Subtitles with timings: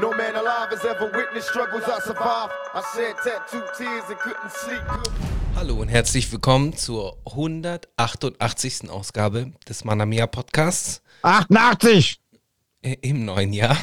[0.00, 2.52] No man alive has ever witnessed struggles I survived.
[2.74, 5.08] I shed tattooed tears and couldn't sleep good.
[5.54, 8.90] Hallo und herzlich willkommen zur 188.
[8.90, 12.18] Ausgabe des Manamia Podcasts 88!
[12.82, 13.76] äh, im neuen Jahr,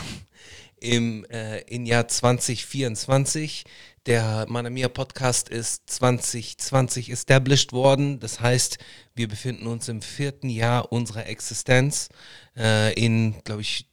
[0.82, 3.64] im äh, in Jahr 2024.
[4.08, 8.20] Der Manamia Podcast ist 2020 established worden.
[8.20, 8.80] Das heißt,
[9.14, 12.10] wir befinden uns im vierten Jahr unserer Existenz.
[12.58, 13.88] Äh, in, glaube ich,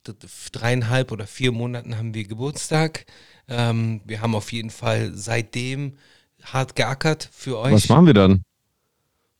[0.52, 3.04] dreieinhalb oder vier Monaten haben wir Geburtstag.
[3.48, 5.98] Ähm, wir haben auf jeden Fall seitdem
[6.42, 7.74] hart geackert für euch.
[7.74, 8.42] Was machen wir dann?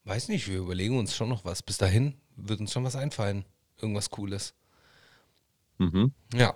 [0.04, 1.62] Weiß nicht, wir überlegen uns schon noch was.
[1.62, 3.46] Bis dahin wird uns schon was einfallen.
[3.80, 4.54] Irgendwas Cooles.
[5.78, 6.12] Mhm.
[6.34, 6.54] Ja.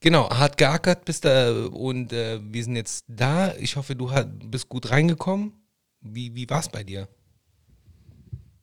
[0.00, 3.52] Genau, hart geackert bist da und äh, wir sind jetzt da.
[3.56, 5.52] Ich hoffe, du hat, bist gut reingekommen.
[6.00, 7.08] Wie, wie war es bei dir?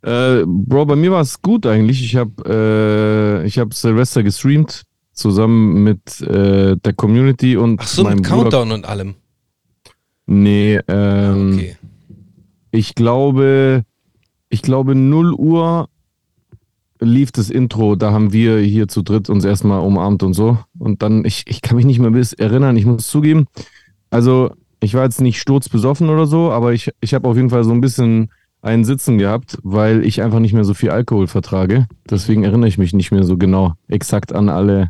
[0.01, 2.01] Äh, Bro, bei mir war es gut eigentlich.
[2.03, 8.03] Ich habe äh, ich hab Silvester gestreamt, zusammen mit äh, der Community und Ach so,
[8.03, 8.41] meinem mit Bruder.
[8.43, 9.15] Countdown und allem.
[10.27, 11.77] Nee, ähm, Okay.
[12.71, 13.83] ich glaube,
[14.49, 15.89] ich glaube 0 Uhr
[16.99, 20.57] lief das Intro, da haben wir hier zu dritt uns erstmal umarmt und so.
[20.77, 23.47] Und dann, ich, ich kann mich nicht mehr bis erinnern, ich muss zugeben.
[24.09, 27.63] Also, ich war jetzt nicht sturzbesoffen oder so, aber ich, ich habe auf jeden Fall
[27.63, 28.29] so ein bisschen
[28.61, 31.87] einen Sitzen gehabt, weil ich einfach nicht mehr so viel Alkohol vertrage.
[32.09, 34.89] Deswegen erinnere ich mich nicht mehr so genau exakt an alle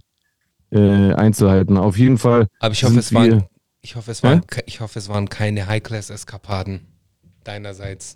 [0.72, 1.78] äh, Einzelheiten.
[1.78, 2.48] Auf jeden Fall.
[2.60, 3.44] Aber ich hoffe, es waren,
[3.82, 6.82] ich hoffe, es waren, ich hoffe, es waren keine High-Class-Eskapaden
[7.44, 8.16] deinerseits.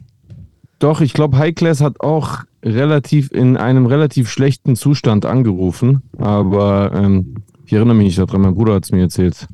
[0.80, 6.92] Doch, ich glaube, High Class hat auch relativ in einem relativ schlechten Zustand angerufen, aber
[6.94, 9.48] ähm, ich erinnere mich nicht daran, mein Bruder hat es mir erzählt.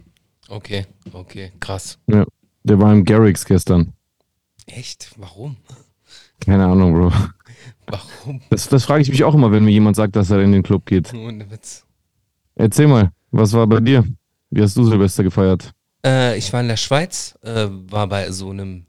[0.48, 1.98] Okay, okay, krass.
[2.08, 2.26] Ja,
[2.64, 3.94] der war im Garrix gestern.
[4.67, 5.12] Echt?
[5.17, 5.58] Warum?
[6.40, 7.12] Keine Ahnung, Bro.
[7.88, 8.42] Warum?
[8.50, 10.64] Das, das frage ich mich auch immer, wenn mir jemand sagt, dass er in den
[10.64, 11.14] Club geht.
[11.14, 11.86] Ohne Witz.
[12.56, 14.06] Erzähl mal, was war bei dir?
[14.50, 15.72] Wie hast du Silvester gefeiert?
[16.06, 18.86] Äh, ich war in der Schweiz, äh, war bei so einem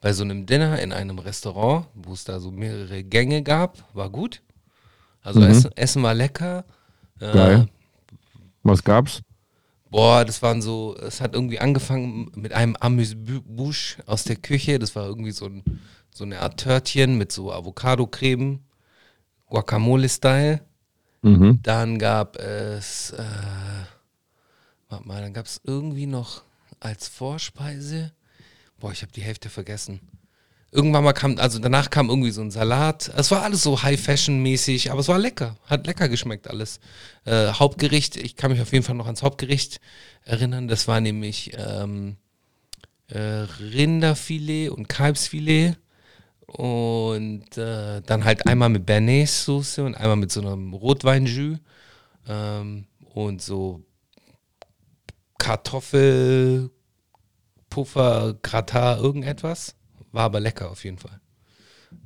[0.00, 4.10] bei so einem Dinner in einem Restaurant, wo es da so mehrere Gänge gab, war
[4.10, 4.42] gut.
[5.22, 5.46] Also Mhm.
[5.46, 6.64] Essen, Essen war lecker.
[7.20, 7.68] Äh, Geil.
[8.62, 9.22] Was gab's?
[9.90, 14.78] Boah, das waren so, es hat irgendwie angefangen mit einem Amüsbouche aus der Küche.
[14.78, 15.64] Das war irgendwie so, ein,
[16.14, 18.60] so eine Art Törtchen mit so Avocado-Creme,
[19.48, 20.60] Guacamole-Style.
[21.22, 21.60] Mhm.
[21.62, 23.24] Dann gab es, äh,
[24.88, 26.42] warte mal, dann gab es irgendwie noch
[26.78, 28.12] als Vorspeise,
[28.80, 30.00] boah, ich habe die Hälfte vergessen.
[30.72, 33.10] Irgendwann mal kam, also danach kam irgendwie so ein Salat.
[33.16, 35.56] Es war alles so High-Fashion-mäßig, aber es war lecker.
[35.66, 36.78] Hat lecker geschmeckt alles.
[37.24, 39.80] Äh, Hauptgericht, ich kann mich auf jeden Fall noch ans Hauptgericht
[40.24, 40.68] erinnern.
[40.68, 42.16] Das war nämlich ähm,
[43.08, 45.76] äh, Rinderfilet und Kalbsfilet.
[46.46, 51.58] Und äh, dann halt einmal mit Bernays-Soße und einmal mit so einem Rotweinjus.
[52.28, 53.82] Ähm, und so
[55.38, 56.70] Kartoffel,
[57.70, 59.74] Puffer, Gratin, irgendetwas.
[60.12, 61.20] War aber lecker auf jeden Fall.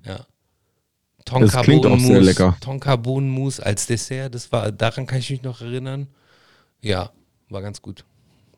[0.04, 0.26] Ja.
[1.24, 2.56] Das klingt auch sehr lecker.
[2.60, 6.08] Tonka-Bohnenmus als Dessert, das war, daran kann ich mich noch erinnern.
[6.82, 7.10] Ja,
[7.48, 8.04] war ganz gut.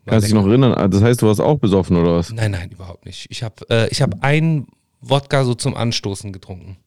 [0.03, 0.73] War Kannst du dich noch erinnern?
[0.73, 2.31] Ah, Das heißt, du warst auch besoffen oder was?
[2.31, 3.27] Nein, nein, überhaupt nicht.
[3.29, 4.67] Ich habe äh, ich hab einen
[4.99, 6.77] Wodka so zum Anstoßen getrunken.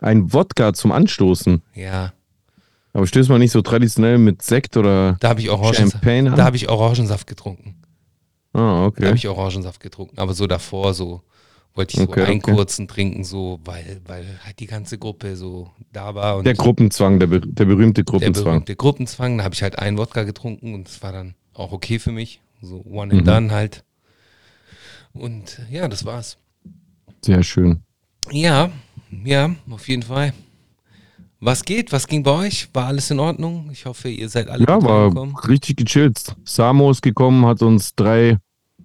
[0.00, 1.62] Ein Wodka zum Anstoßen.
[1.74, 2.12] Ja,
[2.92, 5.50] Aber stößt man nicht so traditionell mit Sekt oder da ich.
[5.50, 6.36] Champagne an?
[6.36, 7.81] Da habe ich Orangensaft getrunken.
[8.52, 9.06] Ah, Da okay.
[9.06, 10.18] habe ich Orangensaft getrunken.
[10.18, 11.22] Aber so davor so
[11.74, 12.30] wollte ich so Okay, okay.
[12.32, 16.36] einen kurzen trinken, so, weil, weil halt die ganze Gruppe so da war.
[16.36, 18.44] Und Der Gruppenzwang, der, der berühmte der Gruppenzwang.
[18.44, 19.38] berühmte Gruppenzwang.
[19.38, 22.40] Da habe ich halt einen Wodka getrunken und es war dann auch okay für mich.
[22.60, 23.26] So one and Mhm.
[23.26, 23.84] done halt.
[25.14, 26.36] Und ja, das war's.
[27.24, 27.82] Sehr schön.
[28.30, 28.70] Ja,
[29.24, 30.32] ja, auf jeden Fall.
[31.44, 31.90] Was geht?
[31.90, 32.68] Was ging bei euch?
[32.72, 33.68] War alles in Ordnung?
[33.72, 35.12] Ich hoffe, ihr seid alle Ja, war
[35.48, 36.36] richtig gechillt.
[36.44, 38.38] Samo ist gekommen, hat uns drei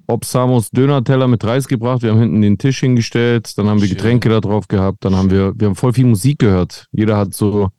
[0.08, 2.02] Ob Samos Döner-Teller mit Reis gebracht.
[2.02, 3.98] Wir haben hinten den Tisch hingestellt, dann haben wir Schön.
[3.98, 6.88] Getränke da drauf gehabt, dann haben wir, wir haben voll viel Musik gehört.
[6.92, 7.70] Jeder hat so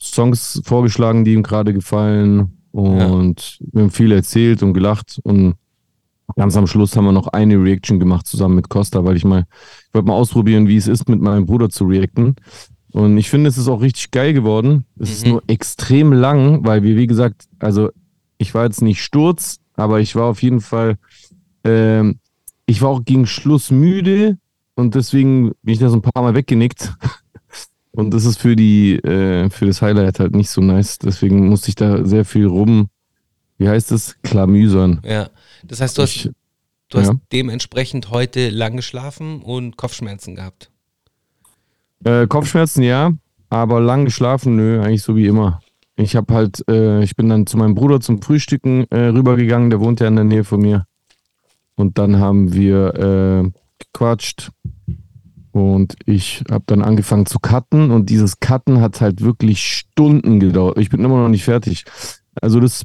[0.00, 5.56] Songs vorgeschlagen, die ihm gerade gefallen und wir haben viel erzählt und gelacht und
[6.36, 9.46] ganz am Schluss haben wir noch eine Reaction gemacht zusammen mit Costa, weil ich mal,
[9.88, 12.36] ich wollte mal ausprobieren, wie es ist, mit meinem Bruder zu reacten.
[12.92, 14.84] Und ich finde, es ist auch richtig geil geworden.
[14.98, 15.32] Es ist Mhm.
[15.32, 17.90] nur extrem lang, weil wir, wie gesagt, also
[18.38, 20.96] ich war jetzt nicht Sturz, aber ich war auf jeden Fall,
[21.64, 22.18] ähm,
[22.66, 24.38] ich war auch gegen Schluss müde
[24.74, 26.92] und deswegen bin ich da so ein paar Mal weggenickt.
[27.92, 30.98] Und das ist für die, äh, für das Highlight halt nicht so nice.
[30.98, 32.90] Deswegen musste ich da sehr viel rum,
[33.56, 35.00] wie heißt es, klamüsern.
[35.04, 35.30] Ja.
[35.64, 36.30] Das heißt, du hast, Ich,
[36.90, 37.14] du hast ja.
[37.32, 40.70] dementsprechend heute lang geschlafen und Kopfschmerzen gehabt.
[42.04, 43.12] Äh, Kopfschmerzen ja,
[43.50, 45.60] aber lang geschlafen, nö, eigentlich so wie immer.
[45.96, 49.80] Ich habe halt, äh, ich bin dann zu meinem Bruder zum Frühstücken äh, rübergegangen, der
[49.80, 50.86] wohnt ja in der Nähe von mir.
[51.74, 54.50] Und dann haben wir äh, gequatscht
[55.52, 60.78] und ich habe dann angefangen zu cutten und dieses Cutten hat halt wirklich Stunden gedauert.
[60.78, 61.84] Ich bin immer noch nicht fertig.
[62.40, 62.84] Also das,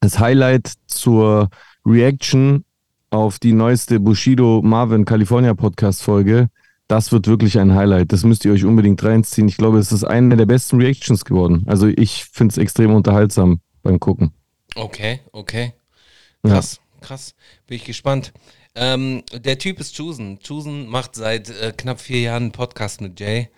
[0.00, 1.48] das Highlight zur
[1.84, 2.64] Reaction
[3.10, 6.48] auf die neueste Bushido Marvin California Podcast Folge,
[6.92, 8.12] das wird wirklich ein Highlight.
[8.12, 9.48] Das müsst ihr euch unbedingt reinziehen.
[9.48, 11.64] Ich glaube, es ist eine der besten Reactions geworden.
[11.66, 14.34] Also ich finde es extrem unterhaltsam beim Gucken.
[14.74, 15.72] Okay, okay.
[16.44, 17.06] Krass, ja.
[17.06, 17.34] krass.
[17.66, 18.34] Bin ich gespannt.
[18.74, 20.38] Ähm, der Typ ist Chusen.
[20.40, 23.48] Chusen macht seit äh, knapp vier Jahren einen Podcast mit Jay.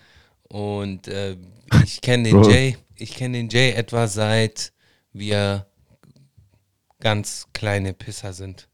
[0.45, 1.37] Und äh,
[1.83, 2.77] ich kenne den Jay.
[2.95, 4.73] Ich kenne den Jay etwa seit
[5.13, 5.67] wir
[7.01, 8.69] ganz kleine Pisser sind.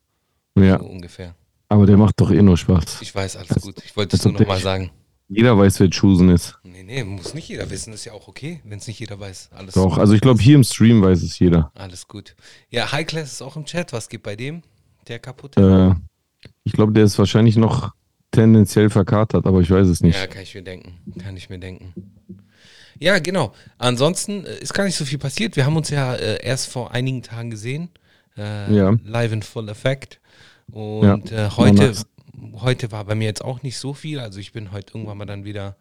[0.54, 0.78] Ja.
[0.78, 1.34] So ungefähr.
[1.70, 3.00] Aber der macht doch eh nur Spaß.
[3.00, 3.76] Ich weiß, alles gut.
[3.84, 4.90] Ich wollte es nur nochmal sagen.
[5.28, 6.58] Jeder weiß, wer Chusen ist.
[6.64, 7.92] Nee, nee, muss nicht jeder wissen.
[7.92, 9.50] Ist ja auch okay, wenn es nicht jeder weiß.
[9.52, 11.70] Alles Doch, also ich glaube, hier im Stream weiß es jeder.
[11.76, 12.34] Alles gut.
[12.70, 13.92] Ja, High Class ist auch im Chat.
[13.92, 14.62] Was geht bei dem?
[15.06, 15.96] Der kaputte?
[16.42, 17.92] Äh, ich glaube, der ist wahrscheinlich noch
[18.32, 20.18] tendenziell verkatert, aber ich weiß es nicht.
[20.18, 20.98] Ja, kann ich mir denken.
[21.22, 21.94] Kann ich mir denken.
[22.98, 23.54] Ja, genau.
[23.78, 25.54] Ansonsten äh, ist gar nicht so viel passiert.
[25.54, 27.90] Wir haben uns ja äh, erst vor einigen Tagen gesehen.
[28.36, 28.96] Äh, ja.
[29.04, 30.20] Live in Full Effect.
[30.72, 31.94] Und ja, äh, heute,
[32.54, 34.18] heute war bei mir jetzt auch nicht so viel.
[34.20, 35.76] Also ich bin heute irgendwann mal dann wieder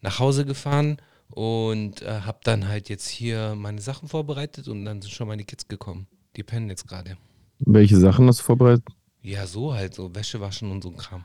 [0.00, 0.98] nach Hause gefahren
[1.30, 5.44] und äh, habe dann halt jetzt hier meine Sachen vorbereitet und dann sind schon meine
[5.44, 6.06] Kids gekommen.
[6.36, 7.16] Die pennen jetzt gerade.
[7.58, 8.84] Welche Sachen hast du vorbereitet?
[9.22, 11.24] Ja, so halt, so Wäsche waschen und so ein Kram.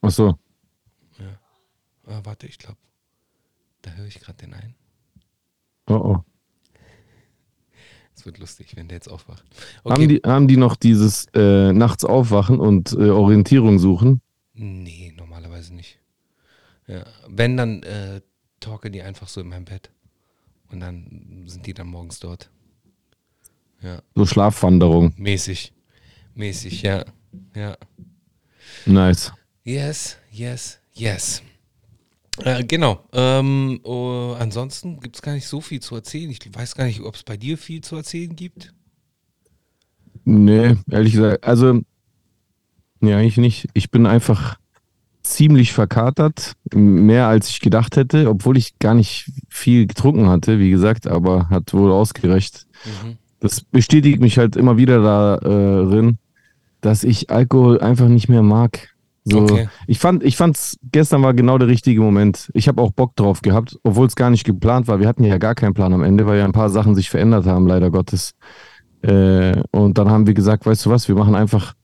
[0.00, 0.38] Ach so.
[1.18, 1.38] Ja.
[2.06, 2.78] Ah, warte, ich glaube,
[3.82, 4.74] da höre ich gerade den einen.
[5.86, 6.24] Oh oh.
[8.14, 9.44] Es wird lustig, wenn der jetzt aufwacht.
[9.84, 9.94] Okay.
[9.94, 14.20] Haben, die, haben die noch dieses äh, nachts aufwachen und äh, Orientierung suchen?
[14.54, 15.98] Nee, normalerweise nicht.
[16.86, 17.04] Ja.
[17.28, 18.20] Wenn, dann äh,
[18.60, 19.90] talken die einfach so in meinem Bett.
[20.70, 22.50] Und dann sind die dann morgens dort.
[23.82, 24.02] Ja.
[24.14, 25.12] So Schlafwanderung.
[25.16, 25.72] Mäßig.
[26.34, 27.04] Mäßig, ja.
[27.54, 27.76] Ja.
[28.86, 29.32] Nice.
[29.64, 31.42] Yes, yes, yes.
[32.38, 33.06] Äh, genau.
[33.12, 36.30] Ähm, oh, ansonsten gibt es gar nicht so viel zu erzählen.
[36.30, 38.72] Ich weiß gar nicht, ob es bei dir viel zu erzählen gibt.
[40.24, 41.44] Nee, ehrlich gesagt.
[41.44, 41.80] Also,
[43.00, 43.68] nee, eigentlich nicht.
[43.74, 44.56] Ich bin einfach
[45.22, 46.54] ziemlich verkatert.
[46.74, 51.48] Mehr als ich gedacht hätte, obwohl ich gar nicht viel getrunken hatte, wie gesagt, aber
[51.50, 52.66] hat wohl ausgereicht.
[52.84, 53.16] Mhm.
[53.40, 56.18] Das bestätigt mich halt immer wieder darin,
[56.80, 58.91] dass ich Alkohol einfach nicht mehr mag.
[59.24, 59.68] So, okay.
[59.86, 62.50] Ich fand, ich fand's, gestern war genau der richtige Moment.
[62.54, 64.98] Ich habe auch Bock drauf gehabt, obwohl es gar nicht geplant war.
[64.98, 67.46] Wir hatten ja gar keinen Plan am Ende, weil ja ein paar Sachen sich verändert
[67.46, 68.32] haben, leider Gottes.
[69.02, 71.74] Äh, und dann haben wir gesagt, weißt du was, wir machen einfach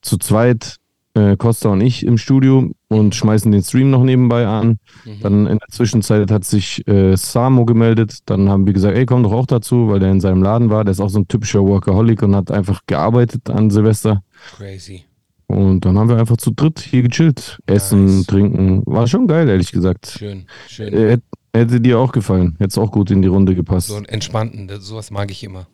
[0.00, 0.76] zu zweit,
[1.14, 4.78] äh, Costa und ich im Studio und schmeißen den Stream noch nebenbei an.
[5.04, 5.20] Mhm.
[5.20, 8.20] Dann in der Zwischenzeit hat sich äh, Samo gemeldet.
[8.26, 10.84] Dann haben wir gesagt, ey, komm doch auch dazu, weil der in seinem Laden war.
[10.84, 14.22] Der ist auch so ein typischer Workaholic und hat einfach gearbeitet an Silvester.
[14.56, 15.07] Crazy.
[15.48, 17.58] Und dann haben wir einfach zu dritt hier gechillt.
[17.66, 18.26] Essen, nice.
[18.26, 18.82] trinken.
[18.84, 20.14] War schon geil, ehrlich gesagt.
[20.18, 20.92] Schön, schön.
[20.92, 21.18] Äh,
[21.54, 22.54] hätte dir auch gefallen.
[22.58, 23.88] Hätte es auch gut in die Runde gepasst.
[23.88, 25.66] So ein entspannten, sowas mag ich immer.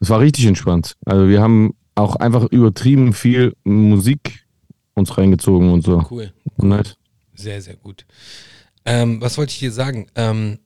[0.00, 0.96] Es war richtig entspannt.
[1.04, 4.46] Also wir haben auch einfach übertrieben viel Musik
[4.94, 6.04] uns reingezogen und so.
[6.10, 6.32] Cool.
[6.58, 6.68] cool.
[6.68, 6.96] Nice.
[7.34, 8.06] Sehr, sehr gut.
[8.84, 10.06] Ähm, was wollte ich dir sagen?
[10.14, 10.58] Ähm,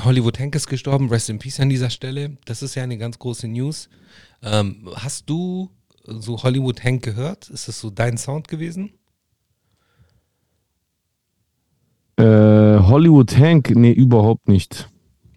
[0.00, 2.36] Hollywood Hank ist gestorben, rest in peace an dieser Stelle.
[2.44, 3.88] Das ist ja eine ganz große News.
[4.42, 5.70] Ähm, hast du
[6.04, 7.48] so Hollywood Hank gehört?
[7.50, 8.92] Ist das so dein Sound gewesen?
[12.16, 13.70] Äh, Hollywood Hank?
[13.70, 14.88] Nee, überhaupt nicht.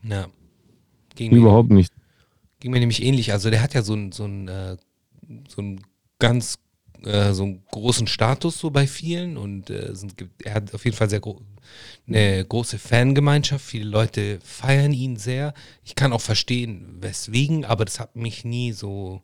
[0.04, 0.28] Ja.
[1.16, 1.94] Ging überhaupt mir, nicht.
[2.60, 3.32] Ging mir nämlich ähnlich.
[3.32, 4.78] Also der hat ja so einen so äh,
[5.48, 5.82] so ein
[6.20, 6.60] ganz
[7.04, 10.98] äh, so einen großen Status so bei vielen und äh, sind, er hat auf jeden
[10.98, 11.42] Fall sehr gro
[12.08, 13.66] eine große Fangemeinschaft.
[13.66, 15.54] Viele Leute feiern ihn sehr.
[15.84, 19.22] Ich kann auch verstehen, weswegen, aber das hat mich nie so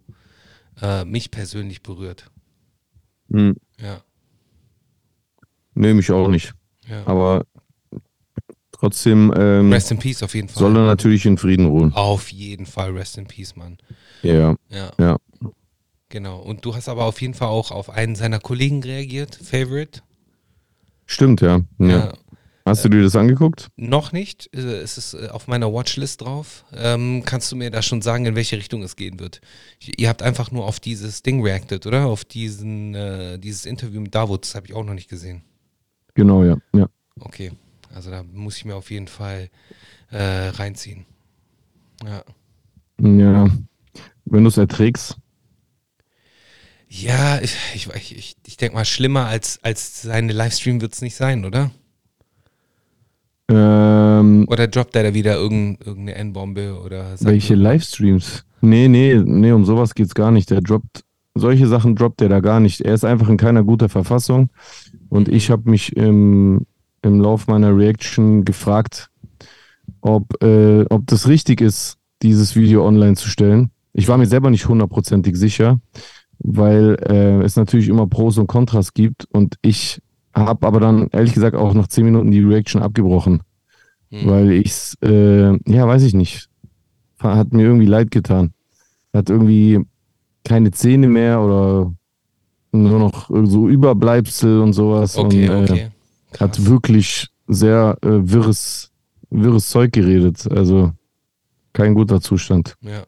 [0.81, 2.29] äh, mich persönlich berührt.
[3.31, 3.55] Hm.
[3.79, 4.01] Ja.
[5.73, 6.53] Nee, mich auch nicht.
[6.87, 7.05] Ja.
[7.07, 7.45] Aber
[8.71, 9.33] trotzdem.
[9.35, 10.59] Ähm, Rest in Peace auf jeden Fall.
[10.59, 11.93] Soll er natürlich in Frieden ruhen.
[11.93, 13.77] Auf jeden Fall Rest in Peace, Mann.
[14.21, 14.55] Ja.
[14.69, 14.91] Ja.
[14.99, 15.17] ja.
[16.09, 16.39] Genau.
[16.39, 20.01] Und du hast aber auf jeden Fall auch auf einen seiner Kollegen reagiert, Favorite.
[21.05, 21.61] Stimmt, ja.
[21.79, 21.87] ja.
[21.87, 22.13] ja.
[22.65, 23.69] Hast du dir das angeguckt?
[23.75, 24.49] Noch nicht.
[24.55, 26.65] Äh, es ist äh, auf meiner Watchlist drauf.
[26.73, 29.41] Ähm, kannst du mir da schon sagen, in welche Richtung es gehen wird?
[29.97, 32.05] Ihr habt einfach nur auf dieses Ding reacted, oder?
[32.05, 34.43] Auf diesen, äh, dieses Interview mit Davut.
[34.43, 35.43] Das habe ich auch noch nicht gesehen.
[36.13, 36.57] Genau, ja.
[36.73, 36.87] ja.
[37.19, 37.51] Okay.
[37.93, 39.49] Also da muss ich mir auf jeden Fall
[40.11, 41.05] äh, reinziehen.
[42.05, 42.23] Ja.
[42.99, 43.47] Ja.
[44.25, 45.17] Wenn du es erträgst.
[46.87, 51.15] Ja, ich, ich, ich, ich denke mal, schlimmer als, als seine Livestream wird es nicht
[51.15, 51.71] sein, oder?
[53.51, 58.45] Ähm, Oder droppt er da wieder irgend, irgendeine N-Bombe oder welche nur- Livestreams?
[58.61, 60.49] Nee, nee, nee, um sowas geht's gar nicht.
[60.51, 61.03] Der droppt,
[61.35, 62.81] solche Sachen droppt er da gar nicht.
[62.81, 64.49] Er ist einfach in keiner guter Verfassung.
[65.09, 66.65] Und ich habe mich im,
[67.01, 69.09] im Lauf meiner Reaction gefragt,
[70.01, 73.71] ob, äh, ob das richtig ist, dieses Video online zu stellen.
[73.93, 75.79] Ich war mir selber nicht hundertprozentig sicher,
[76.39, 79.25] weil äh, es natürlich immer Pros und Kontras gibt.
[79.31, 80.01] Und ich
[80.33, 83.41] habe aber dann ehrlich gesagt auch nach zehn Minuten die Reaction abgebrochen,
[84.09, 84.27] Hm.
[84.29, 86.49] weil ich's, äh, ja, weiß ich nicht,
[87.19, 88.53] hat mir irgendwie leid getan.
[89.13, 89.79] Hat irgendwie
[90.43, 91.93] keine Zähne mehr oder
[92.71, 95.17] nur noch so Überbleibsel und sowas.
[95.17, 95.89] Okay, und, äh, okay.
[96.39, 98.91] hat wirklich sehr äh, wirres,
[99.29, 100.49] wirres Zeug geredet.
[100.51, 100.93] Also
[101.73, 102.75] kein guter Zustand.
[102.81, 103.03] Ja.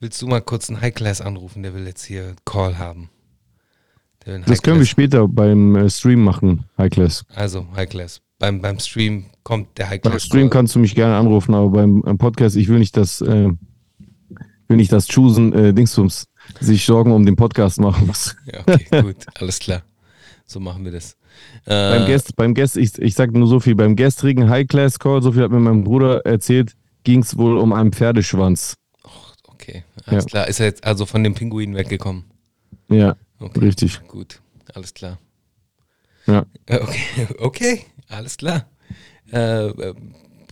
[0.00, 1.62] Willst du mal kurz einen High-Class anrufen?
[1.62, 3.08] Der will jetzt hier Call haben.
[4.46, 7.24] Das können wir später beim äh, Stream machen, High Class.
[7.34, 8.20] Also, High-Class.
[8.38, 10.22] Beim, beim Stream kommt der Beim High-Class.
[10.24, 13.50] Stream kannst du mich gerne anrufen, aber beim, beim Podcast, ich will nicht, dass, äh,
[14.68, 16.26] will nicht, dass Chusen äh, Dingsbums
[16.60, 18.36] sich Sorgen um den Podcast machen muss.
[18.52, 19.16] Ja, okay, gut.
[19.40, 19.82] Alles klar.
[20.44, 21.16] So machen wir das.
[21.64, 24.98] Äh, beim Guest, beim Guest, ich, ich sag nur so viel, beim gestrigen High Class
[24.98, 28.74] Call, so viel hat mir mein Bruder erzählt, ging es wohl um einen Pferdeschwanz.
[29.48, 30.28] Okay, alles Ja.
[30.30, 30.48] klar.
[30.48, 32.24] Ist er jetzt also von dem Pinguin weggekommen?
[32.88, 34.00] Ja, Okay, richtig.
[34.08, 34.40] gut.
[34.74, 35.18] Alles klar.
[36.26, 36.46] Ja.
[36.66, 38.68] Äh, Okay, okay, alles klar.
[39.32, 39.94] Äh, äh,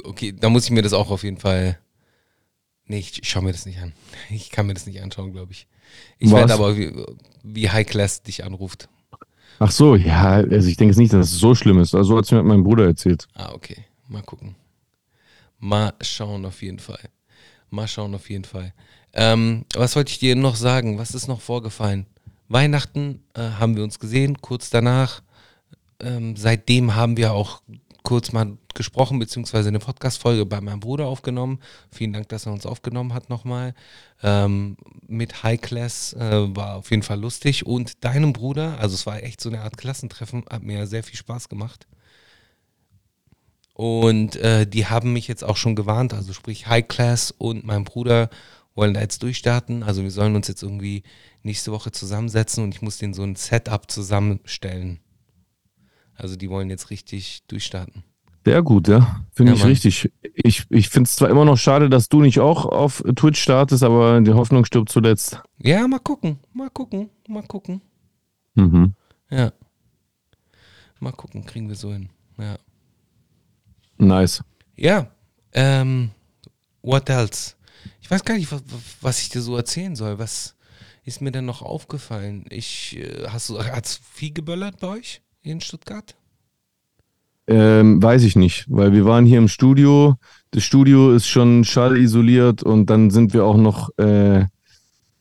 [0.04, 1.78] okay, da muss ich mir das auch auf jeden Fall.
[2.86, 3.92] Nee, ich, schaue mir das nicht an.
[4.30, 5.66] Ich kann mir das nicht anschauen, glaube ich.
[6.18, 6.92] Ich werde aber, wie,
[7.42, 8.88] wie High Class dich anruft.
[9.58, 11.94] Ach so, ja, also ich denke nicht, dass es so schlimm ist.
[11.94, 13.28] Also hat es mir mein Bruder erzählt.
[13.34, 13.84] Ah, okay.
[14.08, 14.56] Mal gucken.
[15.58, 17.08] Mal schauen auf jeden Fall.
[17.70, 18.74] Mal schauen auf jeden Fall.
[19.12, 20.98] Ähm, was wollte ich dir noch sagen?
[20.98, 22.06] Was ist noch vorgefallen?
[22.54, 25.23] Weihnachten äh, haben wir uns gesehen, kurz danach.
[26.00, 27.61] Ähm, seitdem haben wir auch
[28.04, 31.58] kurz mal gesprochen, beziehungsweise eine Podcast-Folge bei meinem Bruder aufgenommen.
[31.90, 33.75] Vielen Dank, dass er uns aufgenommen hat nochmal.
[34.23, 34.76] Ähm,
[35.08, 37.66] mit High Class äh, war auf jeden Fall lustig.
[37.66, 41.16] Und deinem Bruder, also es war echt so eine Art Klassentreffen, hat mir sehr viel
[41.16, 41.88] Spaß gemacht.
[43.73, 47.82] Und äh, die haben mich jetzt auch schon gewarnt, also sprich High Class und mein
[47.82, 48.30] Bruder
[48.76, 49.82] wollen da jetzt durchstarten.
[49.82, 51.02] Also wir sollen uns jetzt irgendwie
[51.44, 55.00] nächste Woche zusammensetzen und ich muss denen so ein Setup zusammenstellen.
[56.14, 58.04] Also die wollen jetzt richtig durchstarten.
[58.46, 59.24] Sehr gut, ja.
[59.32, 59.70] Finde Ja, ich Mann.
[59.70, 60.12] richtig.
[60.34, 63.82] Ich, ich finde es zwar immer noch schade, dass du nicht auch auf Twitch startest,
[63.82, 65.40] aber die Hoffnung stirbt zuletzt.
[65.58, 67.80] Ja, mal gucken, mal gucken, mal gucken.
[68.54, 68.94] Mhm.
[69.30, 69.52] Ja.
[71.00, 72.10] Mal gucken, kriegen wir so hin.
[72.38, 72.58] Ja.
[73.96, 74.42] Nice.
[74.76, 75.08] Ja,
[75.52, 76.10] ähm,
[76.82, 77.54] what else?
[78.00, 78.62] Ich weiß gar nicht, was,
[79.00, 80.18] was ich dir so erzählen soll.
[80.18, 80.54] Was
[81.04, 82.44] ist mir denn noch aufgefallen?
[82.50, 86.16] Ich, äh, hast du, hat's viel geböllert bei euch in Stuttgart?
[87.46, 90.16] Ähm, weiß ich nicht, weil wir waren hier im Studio.
[90.50, 94.46] Das Studio ist schon schallisoliert und dann sind wir auch noch, äh,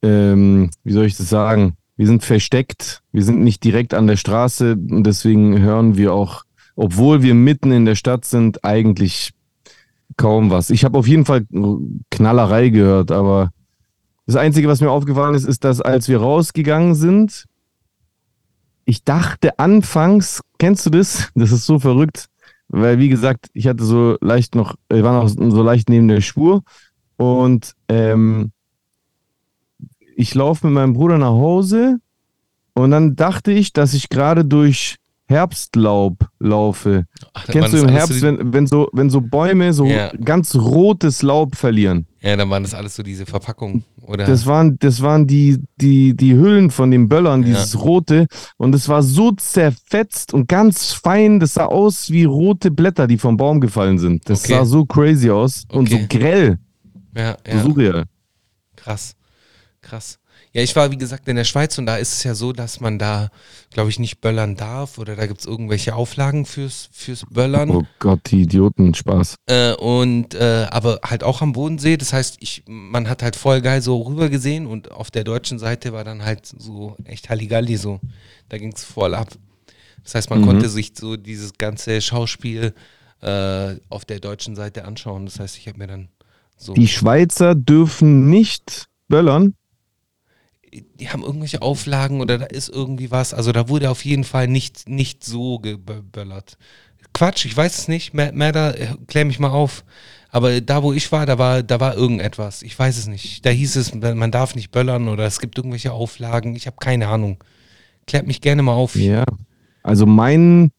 [0.02, 1.76] ähm, wie soll ich das sagen?
[1.98, 3.02] Wir sind versteckt.
[3.12, 6.44] Wir sind nicht direkt an der Straße und deswegen hören wir auch,
[6.76, 9.32] obwohl wir mitten in der Stadt sind, eigentlich
[10.16, 10.70] kaum was.
[10.70, 11.46] Ich habe auf jeden Fall
[12.10, 13.52] Knallerei gehört, aber
[14.26, 17.46] das Einzige, was mir aufgefallen ist, ist, dass als wir rausgegangen sind,
[18.86, 21.30] ich dachte anfangs, kennst du das?
[21.36, 22.28] Das ist so verrückt,
[22.68, 26.22] weil wie gesagt, ich hatte so leicht noch, ich war noch so leicht neben der
[26.22, 26.64] Spur
[27.18, 28.52] und ähm,
[30.16, 31.98] ich laufe mit meinem Bruder nach Hause
[32.74, 37.06] und dann dachte ich, dass ich gerade durch Herbstlaub laufe.
[37.34, 40.12] Ach, Kennst du im Herbst, wenn, wenn, so, wenn so Bäume so Ja.
[40.24, 42.06] ganz rotes Laub verlieren?
[42.26, 44.26] Ja, dann waren das alles so diese Verpackungen, oder?
[44.26, 47.48] Das waren, das waren die, die, die Hüllen von den Böllern, Ja.
[47.50, 48.28] dieses rote.
[48.56, 51.42] Und es war so zerfetzt und ganz fein.
[51.42, 54.30] Das sah aus wie rote Blätter, die vom Baum gefallen sind.
[54.30, 54.54] Das Okay.
[54.54, 56.08] sah so crazy aus und so Okay.
[56.18, 56.60] grell.
[57.16, 57.62] ja, So ja.
[57.64, 58.04] surreal.
[58.78, 59.16] Krass.
[59.82, 60.18] Krass.
[60.56, 62.80] Ja, ich war, wie gesagt, in der Schweiz und da ist es ja so, dass
[62.80, 63.30] man da,
[63.72, 67.72] glaube ich, nicht böllern darf oder da gibt es irgendwelche Auflagen fürs, fürs Böllern.
[67.72, 69.36] Oh Gott, die Idioten, Spaß.
[69.48, 71.98] Äh, und äh, aber halt auch am Bodensee.
[71.98, 75.58] Das heißt, ich, man hat halt voll geil so rüber gesehen und auf der deutschen
[75.58, 78.00] Seite war dann halt so echt Halligalli so.
[78.50, 79.30] Da ging es voll ab.
[80.04, 80.46] Das heißt, man Mhm.
[80.46, 82.76] konnte sich so dieses ganze Schauspiel
[83.22, 85.26] äh, auf der deutschen Seite anschauen.
[85.26, 86.10] Das heißt, ich habe mir dann
[86.58, 86.74] so.
[86.76, 89.56] Die Schweizer dürfen nicht böllern.
[91.00, 93.34] Die haben irgendwelche Auflagen oder da ist irgendwie was.
[93.34, 96.58] Also da wurde auf jeden Fall nicht, nicht so geböllert.
[97.14, 98.14] Quatsch, ich weiß es nicht.
[98.14, 99.84] Merda, äh, klär mich mal auf.
[100.30, 102.64] Aber da, wo ich war, da war, da war irgendetwas.
[102.64, 103.46] Ich weiß es nicht.
[103.46, 106.56] Da hieß es, man darf nicht böllern oder es gibt irgendwelche Auflagen.
[106.56, 107.44] Ich habe keine Ahnung.
[108.08, 108.96] Klärt mich gerne mal auf.
[108.96, 109.26] Ja.
[109.84, 110.72] Also mein,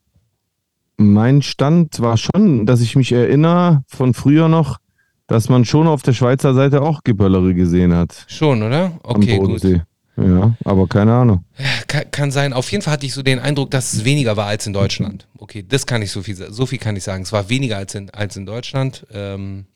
[0.97, 4.79] mein Stand war schon, dass ich mich erinnere von früher noch,
[5.27, 8.25] dass man schon auf der Schweizer Seite auch Geböllere gesehen hat.
[8.29, 8.99] Schon, oder?
[9.03, 9.47] Okay, gut.
[9.47, 9.83] Bodensee.
[10.17, 11.45] Ja, aber keine Ahnung.
[11.89, 12.53] Kann, kann sein.
[12.53, 15.27] Auf jeden Fall hatte ich so den Eindruck, dass es weniger war als in Deutschland.
[15.39, 17.25] Okay, das kann ich so viel, so viel kann ich sagen.
[17.25, 19.07] Es war weniger als in, als in Deutschland.
[19.11, 19.67] Ähm,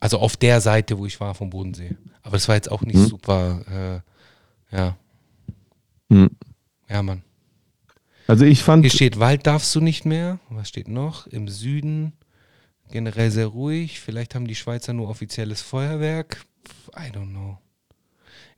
[0.00, 1.94] also auf der Seite, wo ich war vom Bodensee.
[2.22, 3.06] Aber es war jetzt auch nicht Mhm.
[3.06, 4.02] super.
[4.72, 4.96] Äh, ja.
[6.10, 6.30] Hm.
[6.88, 7.22] Ja, Mann.
[8.26, 10.38] Also ich fand, Hier steht, Wald darfst du nicht mehr.
[10.48, 11.26] Was steht noch?
[11.26, 12.14] Im Süden
[12.92, 14.00] generell sehr ruhig.
[14.00, 16.44] Vielleicht haben die Schweizer nur offizielles Feuerwerk.
[16.96, 17.58] I don't know.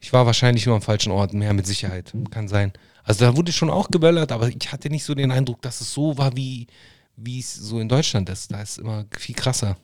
[0.01, 2.13] Ich war wahrscheinlich nur am falschen Ort, mehr mit Sicherheit.
[2.31, 2.73] Kann sein.
[3.05, 5.95] Also da wurde schon auch geböllert, aber ich hatte nicht so den Eindruck, dass es
[5.95, 6.69] so war, wie
[7.27, 8.53] es so in Deutschland ist.
[8.53, 9.79] Da ist immer viel krasser.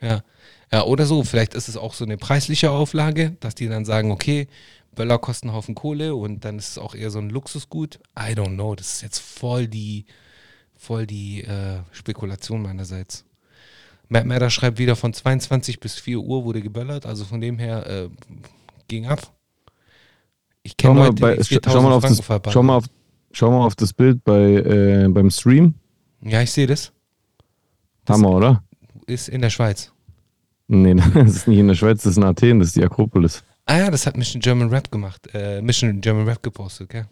[0.00, 0.22] Ja.
[0.70, 1.24] Ja, oder so.
[1.24, 4.48] Vielleicht ist es auch so eine preisliche Auflage, dass die dann sagen, okay,
[4.94, 8.00] Böller kosten einen Haufen Kohle und dann ist es auch eher so ein Luxusgut.
[8.18, 8.74] I don't know.
[8.74, 10.06] Das ist jetzt voll die,
[10.76, 13.24] voll die äh, Spekulation meinerseits.
[14.08, 17.86] Matt Matter schreibt wieder von 22 bis 4 Uhr wurde geböllert, also von dem her
[17.86, 18.08] äh,
[18.88, 19.20] ging ab.
[20.62, 22.52] Ich kenne mal, Leute, bei, die sch- 4000 schau, mal auf Franken das, verballern.
[22.52, 22.84] schau, mal auf,
[23.32, 25.74] schau mal auf das Bild bei, äh, beim Stream.
[26.22, 26.92] Ja, ich sehe das.
[28.04, 28.62] Das- Hammer, oder?
[29.06, 29.92] Ist in der Schweiz.
[30.68, 33.42] Nee, das ist nicht in der Schweiz, das ist in Athen, das ist die Akropolis.
[33.66, 35.28] Ah ja, das hat Mission German Rap gemacht.
[35.34, 37.06] Äh, Mission German Rap gepostet, gell?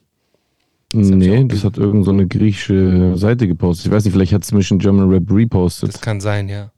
[0.92, 3.86] ich Nee, das hat irgend so eine griechische Seite gepostet.
[3.86, 5.92] Ich weiß nicht, vielleicht hat es Mission German Rap repostet.
[5.94, 6.70] Das kann sein, ja.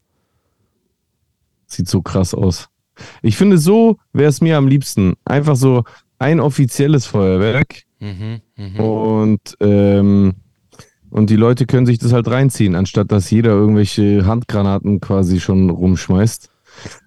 [1.69, 2.69] Sieht so krass aus.
[3.23, 5.15] Ich finde, so wäre es mir am liebsten.
[5.25, 5.85] Einfach so
[6.19, 8.81] ein offizielles Feuerwerk Mhm, mhm.
[8.81, 10.35] und, ähm,
[11.11, 15.71] und die Leute können sich das halt reinziehen, anstatt dass jeder irgendwelche Handgranaten quasi schon
[15.71, 16.49] rumschmeißt.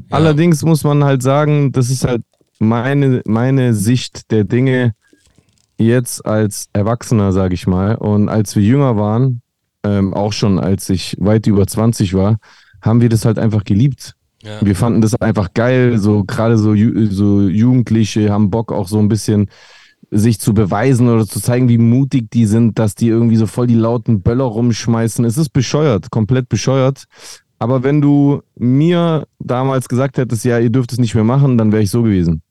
[0.10, 0.18] Ja.
[0.18, 2.24] Allerdings muss man halt sagen, das ist halt
[2.60, 4.94] meine, meine Sicht der Dinge
[5.78, 7.96] jetzt als Erwachsener, sage ich mal.
[7.96, 9.42] Und als wir jünger waren,
[9.84, 12.38] ähm, auch schon als ich weit über 20 war,
[12.82, 14.16] haben wir das halt einfach geliebt.
[14.44, 14.66] Ja.
[14.66, 16.76] Wir fanden das einfach geil, so gerade so,
[17.10, 19.50] so Jugendliche haben Bock auch so ein bisschen
[20.10, 23.68] sich zu beweisen oder zu zeigen, wie mutig die sind, dass die irgendwie so voll
[23.68, 25.24] die lauten Böller rumschmeißen.
[25.24, 27.06] Es ist bescheuert, komplett bescheuert.
[27.60, 31.72] Aber wenn du mir damals gesagt hättest, ja, ihr dürft es nicht mehr machen, dann
[31.72, 32.42] wäre ich so gewesen.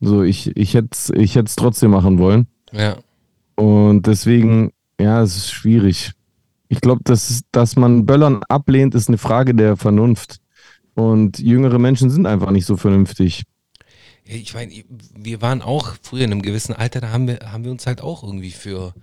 [0.00, 2.46] So, ich, ich hätte es ich hätt's trotzdem machen wollen.
[2.72, 2.96] ja.
[3.56, 6.12] Und deswegen, ja, es ist schwierig.
[6.68, 10.40] Ich glaube, dass, dass man Böllern ablehnt, ist eine Frage der Vernunft.
[10.94, 13.44] Und jüngere Menschen sind einfach nicht so vernünftig.
[14.26, 14.72] Ja, Ich meine,
[15.16, 18.00] wir waren auch früher in einem gewissen Alter, da haben wir, haben wir uns halt
[18.00, 18.94] auch irgendwie für,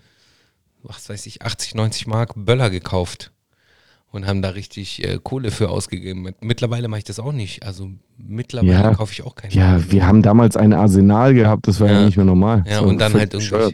[0.84, 3.32] was weiß ich, 80, 90 Mark Böller gekauft
[4.12, 6.30] und haben da richtig äh, Kohle für ausgegeben.
[6.40, 7.64] Mittlerweile mache ich das auch nicht.
[7.64, 8.94] Also mittlerweile Ja.
[8.96, 9.54] kaufe ich auch keine.
[9.54, 12.06] Ja, wir haben damals ein Arsenal gehabt, das war ja, Ja.
[12.06, 12.64] nicht mehr normal.
[12.68, 13.74] Ja, und dann halt irgendwie.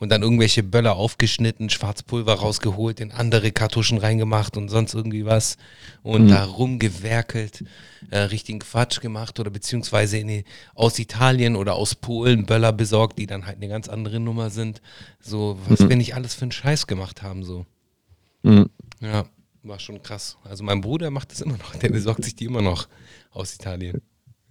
[0.00, 5.56] Und dann irgendwelche Böller aufgeschnitten, Schwarzpulver rausgeholt, in andere Kartuschen reingemacht und sonst irgendwie was.
[6.04, 6.28] Und Mhm.
[6.28, 7.64] da rumgewerkelt,
[8.10, 10.44] äh, richtigen Quatsch gemacht oder beziehungsweise in
[10.76, 14.80] aus Italien oder aus Polen Böller besorgt, die dann halt eine ganz andere Nummer sind.
[15.20, 17.66] So, was wir nicht alles für einen Scheiß gemacht haben, so.
[18.44, 18.70] Mhm.
[19.00, 19.24] Ja,
[19.64, 20.36] war schon krass.
[20.44, 22.86] Also mein Bruder macht das immer noch, der besorgt sich die immer noch
[23.32, 24.00] aus Italien.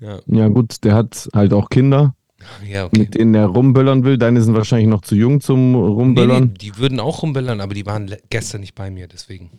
[0.02, 2.14] Ja, Ja, gut, der hat halt auch Kinder,
[2.70, 3.00] ja okay.
[3.00, 4.18] mit denen er rumböllern will.
[4.18, 6.44] Deine sind wahrscheinlich noch zu jung zum Nee, Rumböllern.
[6.46, 9.50] nee, die würden auch rumböllern, aber die waren gestern nicht bei mir, deswegen.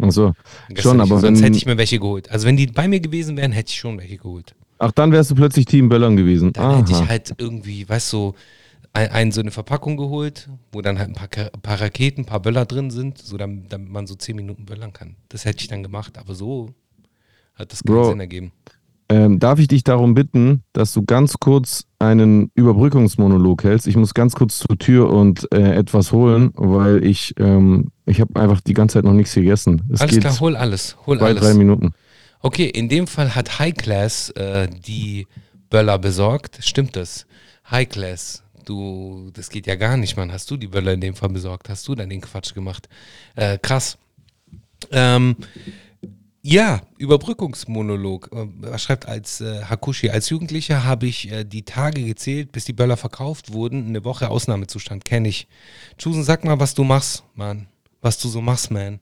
[0.00, 0.34] Achso.
[0.68, 2.30] Gestern Schon, aber Sonst wenn- hätte ich mir welche geholt.
[2.30, 4.54] Also wenn die bei mir gewesen wären, hätte ich schon welche geholt.
[4.78, 6.52] Ach, dann wärst du plötzlich Team Böllern gewesen.
[6.52, 7.08] Dann hätte ich Aha.
[7.08, 8.34] halt irgendwie, weißt du, so
[8.92, 12.26] ein, ein, so eine Verpackung geholt, wo dann halt ein paar, Ka- paar Raketen, ein
[12.26, 15.14] paar Böller drin sind, so damit, damit man so 10 Minuten böllern kann.
[15.28, 16.74] Das hätte ich dann gemacht, aber so
[17.54, 18.10] hat das keinen Bro.
[18.10, 18.52] Sinn ergeben.
[19.08, 23.86] Ähm, darf ich dich darum bitten, dass du ganz kurz einen Überbrückungsmonolog hältst?
[23.86, 28.40] Ich muss ganz kurz zur Tür und äh, etwas holen, weil ich, ähm, ich habe
[28.40, 29.82] einfach die ganze Zeit noch nichts gegessen.
[29.92, 31.42] Es alles geht klar, hol alles, hol zwei, alles.
[31.42, 31.92] drei Minuten.
[32.40, 35.26] Okay, in dem Fall hat High Class äh, die
[35.68, 36.58] Böller besorgt.
[36.62, 37.26] Stimmt das?
[37.70, 40.32] High Class, du, das geht ja gar nicht, Mann.
[40.32, 41.68] Hast du die Böller in dem Fall besorgt?
[41.68, 42.88] Hast du dann den Quatsch gemacht?
[43.34, 43.98] Äh, krass.
[44.90, 45.36] Ähm,
[46.46, 48.30] ja, Überbrückungsmonolog.
[48.32, 52.66] Äh, Er schreibt als äh, Hakushi, als Jugendlicher habe ich äh, die Tage gezählt, bis
[52.66, 53.88] die Böller verkauft wurden.
[53.88, 55.48] Eine Woche Ausnahmezustand, kenne ich.
[55.96, 57.66] Chusen, sag mal, was du machst, Mann.
[58.02, 59.00] Was du so machst, man.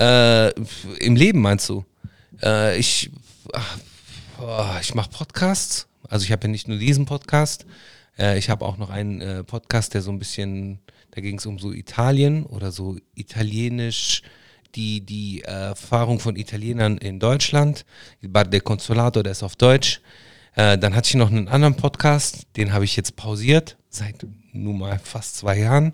[0.00, 0.50] Äh,
[0.98, 1.84] Im Leben meinst du?
[2.42, 3.10] Äh, ich
[4.80, 5.86] ich mache Podcasts.
[6.08, 7.64] Also ich habe ja nicht nur diesen Podcast.
[8.18, 10.80] Äh, ich habe auch noch einen äh, Podcast, der so ein bisschen,
[11.12, 14.22] da ging es um so Italien oder so italienisch,
[14.74, 17.84] die, die äh, Erfahrung von Italienern in Deutschland.
[18.22, 20.00] Bar del Consolato, der ist auf Deutsch.
[20.54, 24.78] Äh, dann hatte ich noch einen anderen Podcast, den habe ich jetzt pausiert, seit nun
[24.78, 25.92] mal fast zwei Jahren.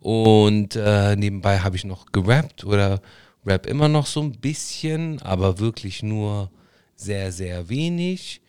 [0.00, 3.00] Und äh, nebenbei habe ich noch gerappt oder
[3.46, 6.50] rap immer noch so ein bisschen, aber wirklich nur
[6.96, 8.42] sehr, sehr wenig.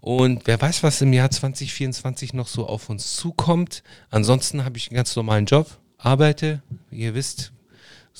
[0.00, 3.82] Und wer weiß, was im Jahr 2024 noch so auf uns zukommt.
[4.10, 7.52] Ansonsten habe ich einen ganz normalen Job, arbeite, wie ihr wisst,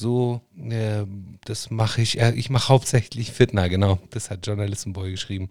[0.00, 1.04] so, äh,
[1.44, 5.48] das mache ich, äh, ich mache hauptsächlich Fitner, genau, das hat Journalistenboy geschrieben.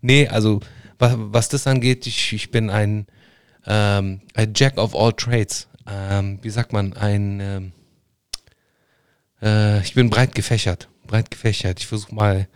[0.00, 0.60] Nee, also
[0.98, 3.06] was, was das angeht, ich, ich bin ein,
[3.66, 5.68] ähm, ein Jack of all trades.
[5.86, 7.72] Ähm, wie sagt man, ein, ähm,
[9.42, 11.80] äh, ich bin breit gefächert, breit gefächert.
[11.80, 12.48] Ich versuche mal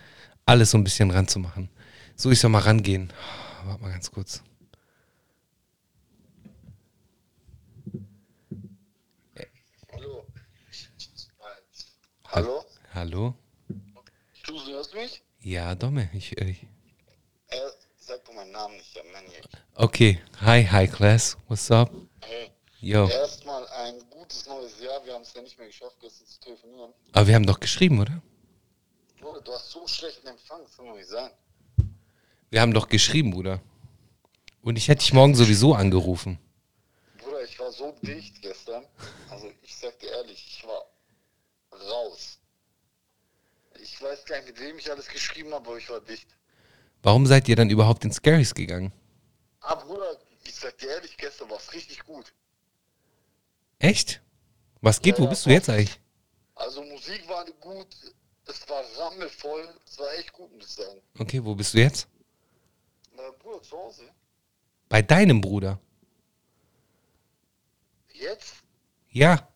[0.47, 1.69] alles so ein bisschen ranzumachen.
[2.15, 3.13] So, ich soll mal rangehen.
[3.67, 4.43] Warte mal ganz kurz.
[9.93, 10.27] Hallo.
[12.37, 12.63] Hallo?
[12.93, 13.35] Hallo?
[14.47, 15.23] Du hörst mich?
[15.41, 16.67] Ja, Domme, ich, ich
[17.49, 17.57] Äh,
[17.97, 19.49] sag doch meinen Namen nicht, dann nenne ich.
[19.75, 21.91] Okay, hi, hi class, what's up?
[22.21, 25.03] Hey, Yo, erstmal ein gutes neues Jahr.
[25.07, 26.93] Wir haben es ja nicht mehr geschafft, gestern zu telefonieren.
[27.13, 28.21] aber wir haben doch geschrieben, oder?
[29.19, 31.31] Bruder, du hast so schlechten Empfang, das kann doch nicht sein.
[32.51, 33.63] Wir haben doch geschrieben, Bruder.
[34.61, 36.39] Und ich hätte dich morgen sowieso angerufen.
[37.17, 38.85] Bruder, ich war so dicht gestern.
[39.31, 40.85] Also, ich sag dir ehrlich, ich war
[41.81, 42.39] raus.
[43.81, 46.29] Ich weiß gar nicht, mit wem ich alles geschrieben habe, aber ich war dicht.
[47.03, 48.93] Warum seid ihr dann überhaupt ins Scaries gegangen?
[49.61, 52.33] Aber Bruder, ich sag dir ehrlich, gestern war es richtig gut.
[53.79, 54.23] Echt?
[54.81, 55.19] Was geht?
[55.19, 56.01] Ja, Wo bist du jetzt eigentlich?
[56.55, 57.89] Also, Musik war gut,
[58.47, 61.01] es war rammelvoll, es war echt gut, muss ich sagen.
[61.19, 62.09] Okay, wo bist du jetzt?
[63.15, 64.03] Na, Bruder, zu Hause.
[64.89, 65.79] Bei deinem Bruder.
[68.13, 68.55] Jetzt?
[69.11, 69.49] Ja.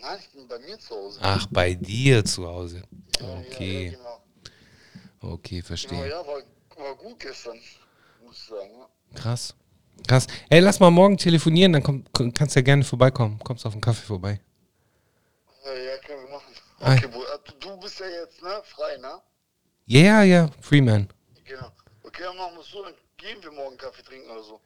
[0.00, 1.18] Nein, ich bin bei mir zu Hause.
[1.22, 2.82] Ach, bei dir zu Hause.
[3.20, 5.34] Ja, Ja, ja, Okay, genau.
[5.34, 6.08] okay, genau, verstehe.
[6.08, 6.42] ja, war,
[6.76, 7.58] war gut gestern,
[8.24, 8.70] muss ich sagen.
[8.78, 8.88] Ja.
[9.20, 9.54] Krass.
[10.06, 10.26] Krass.
[10.48, 13.38] Ey, lass mal morgen telefonieren, dann komm, kannst du ja gerne vorbeikommen.
[13.40, 14.40] Kommst auf einen Kaffee vorbei.
[15.64, 16.54] Ja, ja, können wir machen.
[16.80, 16.96] Hi.
[16.96, 19.20] Okay, Bruder, du, bist ja jetzt ne, frei, ne?
[19.86, 21.08] Ja, ja, ja, Freeman.
[21.44, 21.72] Genau.
[22.04, 24.60] Okay, dann machen wir es so, dann gehen wir morgen Kaffee trinken oder so.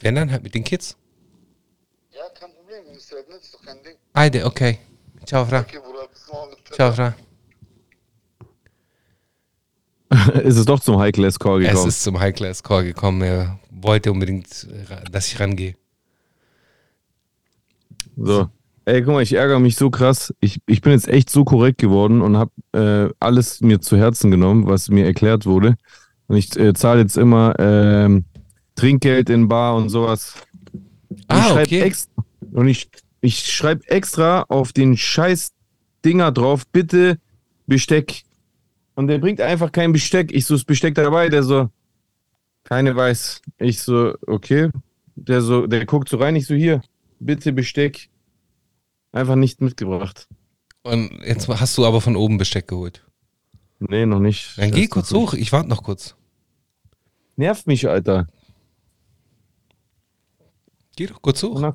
[0.00, 0.96] Wenn dann halt mit den Kids.
[2.10, 2.63] Ja, kein Problem,
[3.84, 3.96] Ding.
[4.16, 4.78] Heide, okay.
[5.26, 5.60] Ciao, Fra.
[5.60, 6.56] Okay, Bruder, bis morgen.
[6.72, 7.14] Ciao, Fra.
[10.42, 11.88] ist es doch zum High-Class-Call Es gekommen.
[11.88, 13.22] ist zum High-Class-Call gekommen.
[13.22, 15.74] Er wollte unbedingt, äh, dass ich rangehe.
[18.16, 18.48] So.
[18.86, 20.32] Ey, guck mal, ich ärgere mich so krass.
[20.40, 24.30] Ich, ich bin jetzt echt so korrekt geworden und habe äh, alles mir zu Herzen
[24.30, 25.76] genommen, was mir erklärt wurde.
[26.26, 28.24] Und ich äh, zahle jetzt immer ähm,
[28.74, 30.34] Trinkgeld in Bar und sowas.
[30.72, 30.84] Und
[31.18, 31.80] ich Ah, schreib okay.
[31.80, 32.08] Ex
[32.54, 32.88] und ich,
[33.20, 35.52] ich schreibe extra auf den scheiß
[36.04, 37.18] Dinger drauf, bitte
[37.66, 38.22] Besteck.
[38.94, 40.32] Und der bringt einfach kein Besteck.
[40.32, 41.68] Ich so, das Besteck dabei, der so,
[42.62, 43.42] keine weiß.
[43.58, 44.70] Ich so, okay.
[45.16, 46.82] Der so, der guckt so rein, ich so, hier,
[47.18, 48.08] bitte Besteck.
[49.10, 50.28] Einfach nicht mitgebracht.
[50.82, 53.04] Und jetzt hast du aber von oben Besteck geholt.
[53.80, 54.56] Nee, noch nicht.
[54.58, 55.34] Dann geh kurz hoch.
[55.34, 56.14] Ich warte noch kurz.
[57.36, 58.28] Nervt mich, Alter.
[60.94, 61.60] Geh doch kurz hoch.
[61.60, 61.74] Na.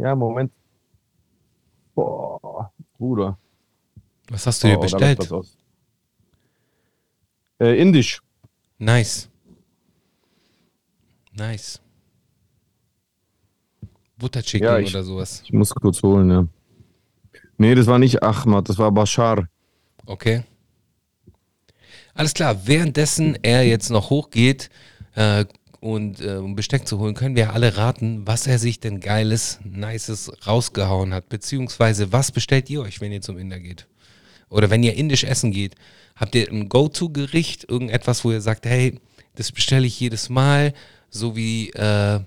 [0.00, 0.50] Ja, Moment.
[1.94, 3.38] Boah, Bruder.
[4.30, 5.18] Was hast du dir Oh, bestellt?
[7.60, 8.20] Äh, Indisch.
[8.78, 9.28] Nice.
[11.32, 11.80] Nice.
[14.16, 15.42] Butterchicken Ja, ich- oder sowas.
[15.44, 16.46] Ich muss kurz holen, ja.
[17.58, 19.48] Nee, das war nicht Ahmad, das war Bashar.
[20.06, 20.44] Okay.
[22.14, 24.70] Alles klar, währenddessen er jetzt noch hochgeht
[25.14, 25.44] äh,
[25.80, 29.58] und äh, um Besteck zu holen, können wir alle raten, was er sich denn Geiles,
[29.64, 31.28] Nices rausgehauen hat.
[31.30, 33.86] Beziehungsweise, was bestellt ihr euch, wenn ihr zum Inder geht?
[34.50, 35.74] Oder wenn ihr indisch essen geht,
[36.16, 39.00] habt ihr ein Go-To-Gericht, irgendetwas, wo ihr sagt, hey,
[39.36, 40.74] das bestelle ich jedes Mal,
[41.08, 42.20] so wie äh,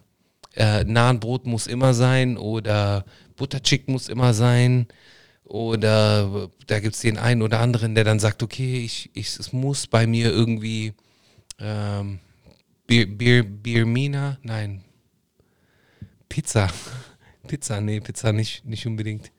[0.55, 4.87] äh, Nahenbrot muss immer sein oder Butterchick muss immer sein
[5.43, 9.53] oder da gibt es den einen oder anderen, der dann sagt, okay, ich, ich, es
[9.53, 10.93] muss bei mir irgendwie
[11.59, 12.19] ähm,
[12.87, 14.83] Bier, Bier, Birmina, nein,
[16.29, 16.67] Pizza.
[17.47, 19.31] Pizza, nee, Pizza nicht, nicht unbedingt.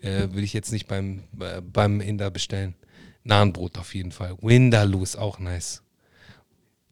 [0.00, 2.74] Äh, Würde ich jetzt nicht beim, äh, beim Inder bestellen.
[3.24, 4.36] Nahenbrot auf jeden Fall.
[4.40, 5.82] Windaloo ist auch nice.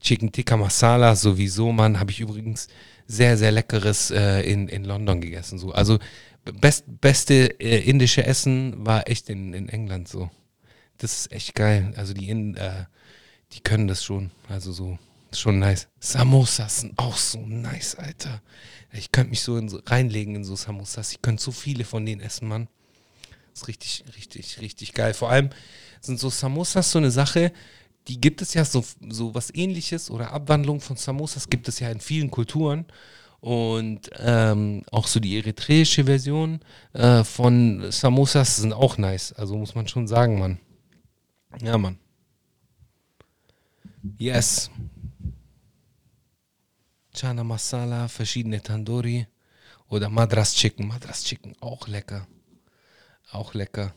[0.00, 2.68] Chicken Tikka Masala sowieso, Mann, habe ich übrigens
[3.06, 5.58] sehr, sehr leckeres äh, in, in London gegessen.
[5.58, 5.72] So.
[5.72, 5.98] Also
[6.44, 10.30] best, beste äh, indische Essen war echt in, in England so.
[10.98, 11.92] Das ist echt geil.
[11.96, 12.84] Also die in, äh,
[13.52, 14.30] die können das schon.
[14.48, 14.98] Also so,
[15.32, 15.88] schon nice.
[15.98, 18.42] Samosas sind auch so nice, Alter.
[18.92, 21.12] Ich könnte mich so, in so reinlegen in so Samosas.
[21.12, 22.68] Ich könnte so viele von denen essen, Mann.
[23.54, 25.14] ist richtig, richtig, richtig geil.
[25.14, 25.50] Vor allem
[26.00, 27.52] sind so Samosas so eine Sache,
[28.08, 31.90] die gibt es ja so, so was ähnliches oder Abwandlung von Samosas gibt es ja
[31.90, 32.86] in vielen Kulturen.
[33.40, 36.60] Und ähm, auch so die eritreische Version
[36.94, 39.32] äh, von Samosas sind auch nice.
[39.32, 40.58] Also muss man schon sagen, Mann.
[41.62, 41.98] Ja, Mann.
[44.18, 44.70] Yes.
[47.16, 49.26] Chana Masala, verschiedene Tandoori
[49.88, 50.86] oder Madras Chicken.
[50.88, 52.26] Madras Chicken, auch lecker.
[53.32, 53.92] Auch lecker.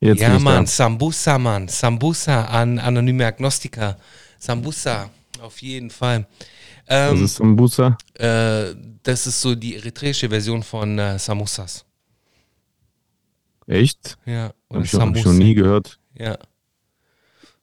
[0.00, 0.38] Jetzt ja.
[0.38, 1.68] Mann, Sambusa, Mann.
[1.68, 3.96] Sambusa an anonyme Agnostiker.
[4.38, 6.26] Sambusa, auf jeden Fall.
[6.86, 7.96] Das Ähm, ist Sambusa.
[8.14, 11.84] äh, das ist so die eritreische Version von äh, Samosas.
[13.66, 14.16] Echt?
[14.26, 15.98] Ja, oder ich, hab ich noch nie gehört.
[16.14, 16.38] Ja.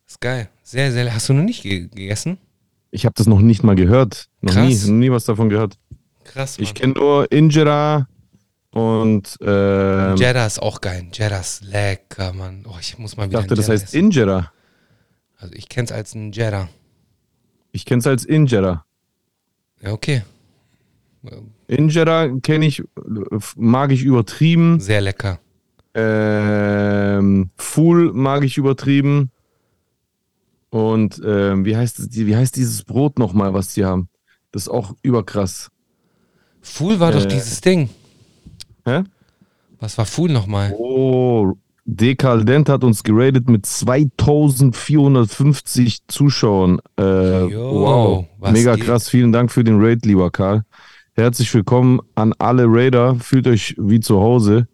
[0.05, 0.49] Ist geil.
[0.63, 1.13] Sehr, sehr.
[1.13, 2.37] Hast du noch nicht ge gegessen?
[2.95, 4.27] Ich habe das noch nicht mal gehört.
[4.41, 4.85] Noch nie, Krass.
[4.85, 5.79] noch nie was davon gehört.
[6.25, 6.63] Krass, Mann.
[6.63, 8.07] Ich kenne nur Injera
[8.69, 11.07] und ähm, Jeddah ist auch geil.
[11.11, 12.65] Jeddah ist lecker, Mann.
[12.69, 13.97] Oh, ich muss mal ich wieder dachte, ein das heißt essen.
[13.99, 14.51] Injera.
[15.37, 16.69] Also ich kenn's als ein Jeddah.
[17.71, 18.85] Ich kenne es als Injera.
[19.81, 20.21] Ja, okay.
[21.65, 22.83] Injera kenne ich,
[23.55, 24.79] mag ich übertrieben.
[24.79, 25.39] Sehr lecker.
[25.95, 29.31] Ähm, Fool mag ich übertrieben.
[30.73, 34.09] Und ähm, wie, heißt, wie heißt dieses Brot nochmal, was die haben?
[34.51, 35.69] Das ist auch überkrass.
[36.61, 37.27] Fool war doch Äh.
[37.27, 37.89] dieses Ding.
[38.83, 39.03] Hä?
[39.79, 40.73] Was war Fool nochmal?
[40.75, 41.53] Oh,
[41.85, 46.79] Decaldent hat uns geradet mit 2450 Zuschauern.
[46.99, 48.85] Äh, Jo, wow, mega geht?
[48.85, 49.09] krass.
[49.09, 50.63] Vielen Dank für den Raid, lieber Karl.
[51.13, 53.13] Herzlich willkommen an alle Raider.
[53.19, 54.67] Fühlt euch wie zu Hause.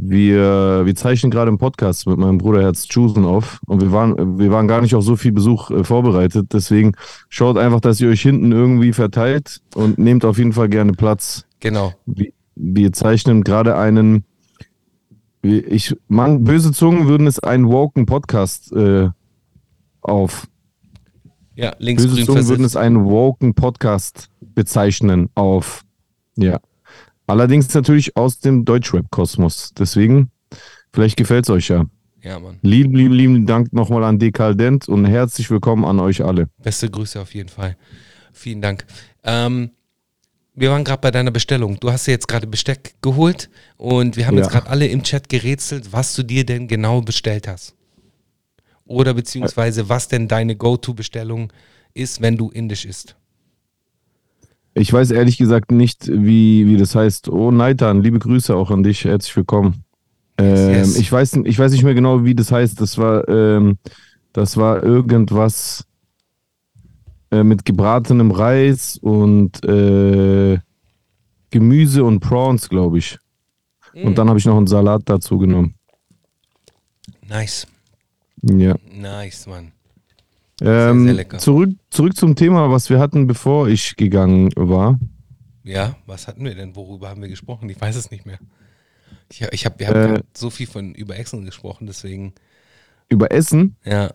[0.00, 4.38] Wir, wir zeichnen gerade einen Podcast mit meinem Bruder Herz Chusen auf und wir waren,
[4.38, 6.52] wir waren gar nicht auf so viel Besuch äh, vorbereitet.
[6.52, 6.92] Deswegen
[7.28, 11.46] schaut einfach, dass ihr euch hinten irgendwie verteilt und nehmt auf jeden Fall gerne Platz.
[11.58, 11.94] Genau.
[12.06, 14.22] Wir, wir zeichnen gerade einen,
[15.42, 19.08] ich, man, böse Zungen würden es einen woken Podcast äh,
[20.00, 20.46] auf.
[21.56, 25.82] Ja, Böse linksgrün Zungen würden es einen woken Podcast bezeichnen auf.
[26.36, 26.60] Ja.
[27.32, 29.74] Allerdings natürlich aus dem Deutschrap-Kosmos.
[29.78, 30.30] Deswegen,
[30.94, 31.84] vielleicht gefällt es euch ja.
[32.22, 32.58] Ja, Mann.
[32.62, 36.48] Lieben, lieben, lieben Dank nochmal an Dekaldent und herzlich willkommen an euch alle.
[36.56, 37.76] Beste Grüße auf jeden Fall.
[38.32, 38.86] Vielen Dank.
[39.24, 39.72] Ähm,
[40.54, 41.78] wir waren gerade bei deiner Bestellung.
[41.78, 44.44] Du hast dir jetzt gerade Besteck geholt und wir haben Ja.
[44.44, 47.74] jetzt gerade alle im Chat gerätselt, was du dir denn genau bestellt hast.
[48.86, 51.52] Oder beziehungsweise was denn deine Go-To-Bestellung
[51.92, 53.16] ist, wenn du indisch isst.
[54.74, 57.28] Ich weiß ehrlich gesagt nicht, wie, wie das heißt.
[57.28, 59.04] Oh, Naitan, liebe Grüße auch an dich.
[59.04, 59.84] Herzlich willkommen.
[60.38, 60.96] Ähm, yes.
[60.96, 62.80] Ich, weiß, ich weiß nicht mehr genau, wie das heißt.
[62.80, 63.78] Das war, ähm,
[64.32, 65.84] das war irgendwas
[67.30, 70.58] äh, mit gebratenem Reis und äh,
[71.50, 73.18] Gemüse und Prawns, glaube ich.
[73.94, 75.74] Und dann habe ich noch einen Salat dazu genommen.
[77.28, 77.66] Nice.
[78.42, 78.76] Ja.
[78.92, 79.72] Nice, Mann.
[80.60, 81.38] Ähm, sehr lecker.
[81.38, 84.98] Zurück, zurück zum Thema, was wir hatten, bevor ich gegangen war.
[85.64, 86.74] Ja, was hatten wir denn?
[86.76, 87.68] Worüber haben wir gesprochen?
[87.68, 88.38] Ich weiß es nicht mehr.
[89.30, 90.22] Ich, ich hab, wir haben Äh.
[90.34, 92.32] so viel von über Essen gesprochen, deswegen.
[93.08, 93.76] Über Essen.
[93.84, 94.12] Ja.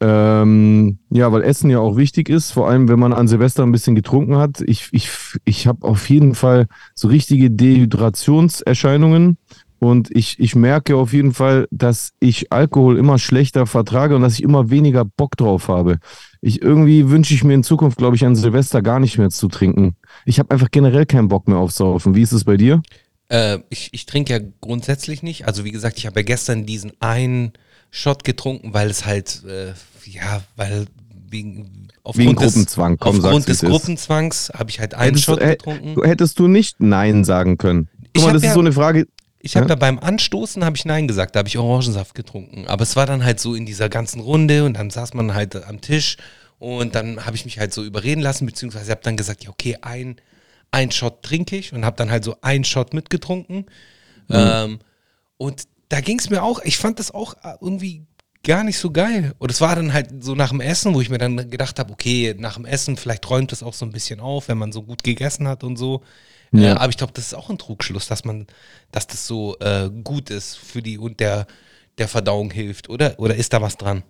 [0.00, 3.72] Ähm, ja, weil Essen ja auch wichtig ist, vor allem wenn man an Silvester ein
[3.72, 4.60] bisschen getrunken hat.
[4.60, 5.10] Ich, ich,
[5.44, 9.38] ich habe auf jeden Fall so richtige Dehydrationserscheinungen
[9.80, 14.34] und ich, ich merke auf jeden Fall, dass ich Alkohol immer schlechter vertrage und dass
[14.34, 15.98] ich immer weniger Bock drauf habe.
[16.40, 19.48] Ich irgendwie wünsche ich mir in Zukunft, glaube ich, an Silvester gar nicht mehr zu
[19.48, 19.94] trinken.
[20.24, 22.14] Ich habe einfach generell keinen Bock mehr auf Saufen.
[22.14, 22.82] Wie ist es bei dir?
[23.28, 25.46] Äh, ich ich trinke ja grundsätzlich nicht.
[25.46, 27.52] Also wie gesagt, ich habe ja gestern diesen einen
[27.90, 29.72] Shot getrunken, weil es halt, äh,
[30.10, 30.86] ja, weil
[31.30, 33.60] wegen aufgrund Gruppenzwang, des, komm, aufgrund des.
[33.60, 36.02] Gruppenzwangs habe ich halt einen Hättest du- Shot äh, getrunken.
[36.04, 37.88] Hättest du nicht Nein sagen können?
[38.12, 39.06] Ich Guck mal, hab das ja- ist so eine Frage.
[39.40, 39.70] Ich habe Ja?
[39.70, 42.66] ja beim Anstoßen habe ich Nein gesagt, da habe ich Orangensaft getrunken.
[42.66, 45.56] Aber es war dann halt so in dieser ganzen Runde und dann saß man halt
[45.64, 46.16] am Tisch
[46.58, 49.78] und dann habe ich mich halt so überreden lassen, beziehungsweise habe dann gesagt, ja okay,
[49.80, 50.16] ein,
[50.70, 53.66] ein Shot trinke ich und habe dann halt so einen Shot mitgetrunken.
[54.30, 54.80] Ähm,
[55.36, 58.04] und da ging es mir auch, ich fand das auch irgendwie
[58.42, 59.34] gar nicht so geil.
[59.38, 61.92] Und es war dann halt so nach dem Essen, wo ich mir dann gedacht habe,
[61.92, 64.82] okay, nach dem Essen, vielleicht räumt es auch so ein bisschen auf, wenn man so
[64.82, 66.02] gut gegessen hat und so.
[66.52, 66.74] Ja.
[66.74, 68.46] Äh, aber ich glaube, das ist auch ein Trugschluss, dass man,
[68.90, 71.46] dass das so äh, gut ist für die und der,
[71.98, 73.18] der Verdauung hilft, oder?
[73.18, 74.02] Oder ist da was dran?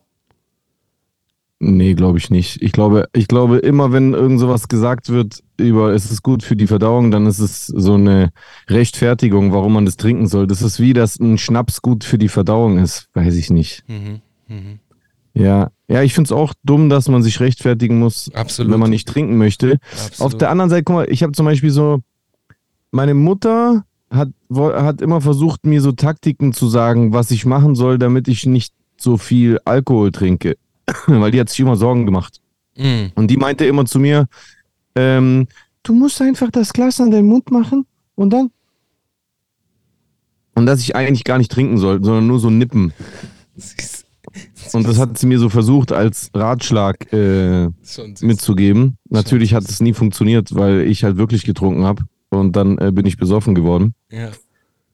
[1.60, 2.62] Nee, glaube ich nicht.
[2.62, 6.54] Ich glaube, ich glaube, immer wenn irgend sowas gesagt wird über es ist gut für
[6.54, 8.30] die Verdauung, dann ist es so eine
[8.68, 10.46] Rechtfertigung, warum man das trinken soll.
[10.46, 13.08] Das ist wie, dass ein Schnaps gut für die Verdauung ist.
[13.14, 13.82] Weiß ich nicht.
[13.88, 14.20] Mhm.
[14.46, 14.78] Mhm.
[15.34, 18.72] Ja, ja, ich finde es auch dumm, dass man sich rechtfertigen muss, Absolut.
[18.72, 19.78] wenn man nicht trinken möchte.
[19.90, 20.20] Absolut.
[20.20, 22.00] Auf der anderen Seite, guck mal, ich habe zum Beispiel so,
[22.90, 27.98] meine Mutter hat, hat immer versucht, mir so Taktiken zu sagen, was ich machen soll,
[27.98, 30.56] damit ich nicht so viel Alkohol trinke.
[31.06, 32.40] Weil die hat sich immer Sorgen gemacht.
[32.76, 33.12] Mhm.
[33.14, 34.26] Und die meinte immer zu mir,
[34.94, 35.46] ähm,
[35.82, 38.50] du musst einfach das Glas an den Mund machen und dann.
[40.54, 42.92] Und dass ich eigentlich gar nicht trinken soll, sondern nur so nippen.
[44.72, 47.68] Und das hat sie mir so versucht als Ratschlag äh,
[48.20, 48.98] mitzugeben.
[49.08, 52.04] Natürlich hat es nie funktioniert, weil ich halt wirklich getrunken habe.
[52.30, 53.94] Und dann äh, bin ich besoffen geworden.
[54.10, 54.30] Ja.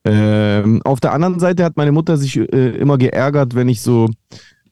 [0.05, 4.07] Ähm, auf der anderen Seite hat meine Mutter sich äh, immer geärgert, wenn ich so,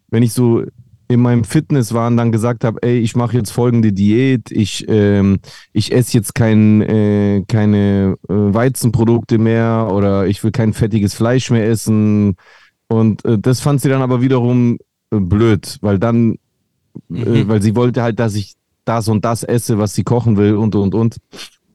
[0.09, 0.63] wenn ich so
[1.09, 5.39] in meinem Fitnesswahn dann gesagt habe, ey, ich mache jetzt folgende Diät, ich, ähm,
[5.73, 11.49] ich esse jetzt kein, äh, keine äh, Weizenprodukte mehr oder ich will kein fettiges Fleisch
[11.51, 12.35] mehr essen.
[12.87, 14.77] Und äh, das fand sie dann aber wiederum
[15.11, 16.37] äh, blöd, weil dann, äh,
[17.09, 17.47] Mhm.
[17.47, 18.53] weil sie wollte halt, dass ich
[18.85, 21.17] das und das esse, was sie kochen will und und und.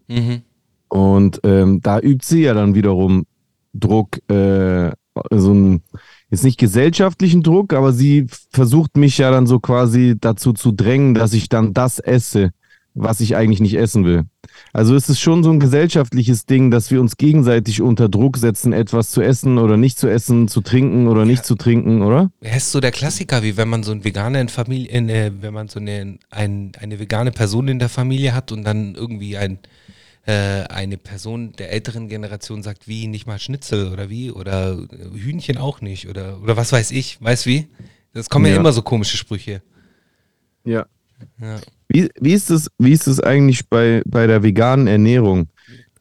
[0.09, 0.43] Mhm.
[0.89, 3.27] Und ähm, da übt sie ja dann wiederum
[3.75, 4.91] Druck, äh,
[5.31, 5.83] so ein,
[6.31, 11.15] jetzt nicht gesellschaftlichen Druck, aber sie versucht mich ja dann so quasi dazu zu drängen,
[11.15, 12.51] dass ich dann das esse,
[12.95, 14.25] was ich eigentlich nicht essen will.
[14.73, 18.73] Also es ist schon so ein gesellschaftliches Ding, dass wir uns gegenseitig unter Druck setzen,
[18.73, 22.31] etwas zu essen oder nicht zu essen, zu trinken oder nicht zu trinken, oder?
[22.41, 25.31] Er ist so der Klassiker, wie wenn man so einen Veganer in Familie, in, äh,
[25.41, 29.37] wenn man so eine, ein, eine vegane Person in der Familie hat und dann irgendwie
[29.37, 29.59] ein,
[30.33, 35.57] eine Person der älteren Generation sagt, wie, nicht mal Schnitzel oder wie, oder äh, Hühnchen
[35.59, 37.69] auch nicht, oder, oder was weiß ich, weißt wie?
[38.13, 38.59] Das kommen ja, Ja.
[38.61, 39.63] immer so komische Sprüche.
[40.65, 40.87] Ja.
[41.41, 41.59] Ja.
[41.89, 45.49] Wie, wie ist es, wie ist es eigentlich bei, bei der veganen Ernährung?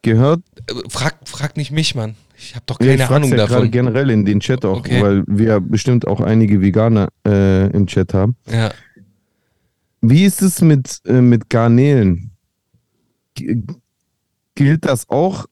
[0.02, 2.16] Gehört Äh, Frag, frag nicht mich, Mann.
[2.38, 3.72] Ich habe doch Ja, keine ich frag's Ahnung ja davon.
[3.72, 5.02] generell in den Chat auch, Okay.
[5.02, 8.36] weil wir bestimmt auch einige Veganer äh, im Chat haben.
[8.52, 8.72] Ja.
[10.02, 12.32] Wie ist es mit, äh, mit Garnelen?
[13.34, 13.64] G
[14.58, 15.46] gilt das auch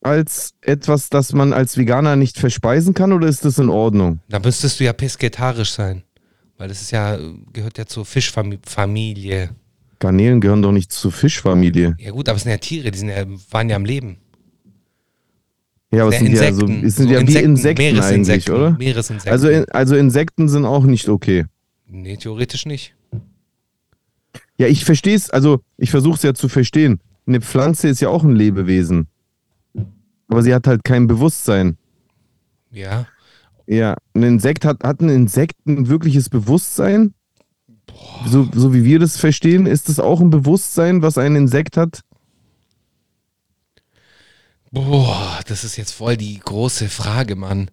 [0.00, 4.20] als etwas, das man als Veganer nicht verspeisen kann oder ist das in Ordnung?
[4.28, 6.02] Da müsstest du ja pesketarisch sein.
[6.58, 7.18] Weil das ist ja,
[7.52, 9.50] gehört ja zur Fischfamilie.
[9.98, 11.96] Garnelen gehören doch nicht zur Fischfamilie.
[11.98, 14.16] Ja gut, aber es sind ja Tiere, die sind ja, waren ja am Leben.
[15.92, 18.70] Ja, aber es sind ja, so, es sind ja wie Insekten eigentlich, Meeresinsekten, oder?
[18.72, 19.32] Meeresinsekten.
[19.32, 21.44] Also, in, also Insekten sind auch nicht okay.
[21.86, 22.94] nee, theoretisch nicht.
[24.58, 27.00] Ja, ich verstehe es, also ich versuche es ja zu verstehen.
[27.26, 29.08] Eine Pflanze ist ja auch ein Lebewesen.
[30.28, 31.76] Aber sie hat halt kein Bewusstsein.
[32.70, 33.06] Ja.
[33.66, 37.14] Ja, ein Insekt hat, hat ein Insekt ein wirkliches Bewusstsein?
[38.26, 42.00] So, so wie wir das verstehen, ist das auch ein Bewusstsein, was ein Insekt hat?
[44.70, 47.70] Boah, das ist jetzt voll die große Frage, Mann.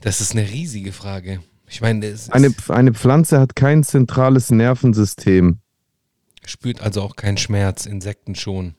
[0.00, 1.40] Das ist eine riesige Frage.
[1.68, 5.58] Ich meine, Eine, eine Pflanze hat kein zentrales Nervensystem.
[6.50, 8.74] Spürt also auch keinen Schmerz, Insekten schon.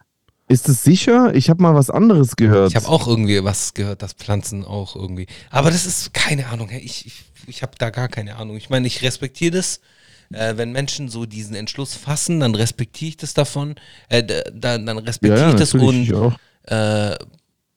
[0.51, 1.33] Ist es sicher?
[1.33, 2.71] Ich habe mal was anderes gehört.
[2.71, 5.27] Ich habe auch irgendwie was gehört, dass Pflanzen auch irgendwie.
[5.49, 6.69] Aber das ist keine Ahnung.
[6.71, 8.57] Ich, ich, ich habe da gar keine Ahnung.
[8.57, 9.79] Ich meine, ich respektiere das.
[10.33, 13.75] Äh, wenn Menschen so diesen Entschluss fassen, dann respektiere ich das davon.
[14.09, 17.17] Äh, da, dann, dann respektiere ja, ich das und äh,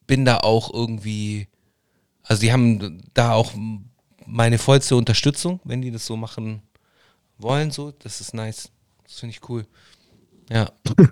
[0.05, 1.47] bin da auch irgendwie.
[2.23, 3.53] Also, die haben da auch
[4.25, 6.61] meine vollste Unterstützung, wenn die das so machen
[7.37, 7.71] wollen.
[7.71, 8.69] So, das ist nice.
[9.05, 9.65] Das finde ich cool.
[10.49, 10.71] Ja.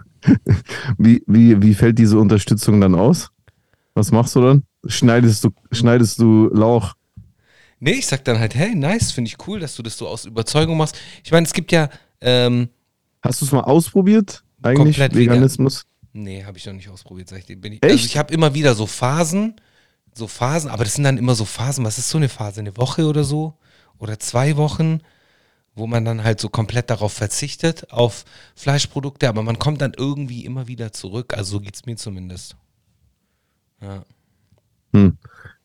[0.98, 3.30] Wie, wie, wie fällt diese Unterstützung dann aus?
[3.94, 4.64] Was machst du dann?
[4.88, 6.94] Schneidest du, schneidest du Lauch?
[7.80, 10.24] Nee, ich sag dann halt, hey, nice, finde ich cool, dass du das so aus
[10.24, 10.98] Überzeugung machst.
[11.26, 11.90] Ich meine, es gibt ja,
[12.22, 12.70] ähm,
[13.22, 14.44] Hast du es mal ausprobiert?
[14.62, 14.98] Eigentlich.
[14.98, 15.84] Veganismus?
[16.14, 17.58] nee, habe ich noch nicht ausprobiert, sag ich dir.
[17.58, 18.06] Bin ich, Also Echt?
[18.06, 19.56] ich habe immer wieder so Phasen,
[20.14, 22.78] so Phasen, aber das sind dann immer so Phasen, was ist so eine Phase, eine
[22.78, 23.58] Woche oder so?
[23.98, 25.02] Oder zwei Wochen,
[25.76, 30.46] wo man dann halt so komplett darauf verzichtet, auf Fleischprodukte, aber man kommt dann irgendwie
[30.46, 31.34] immer wieder zurück.
[31.36, 32.56] Also so geht's mir zumindest.
[33.82, 34.04] Ja.
[34.94, 35.18] Hm.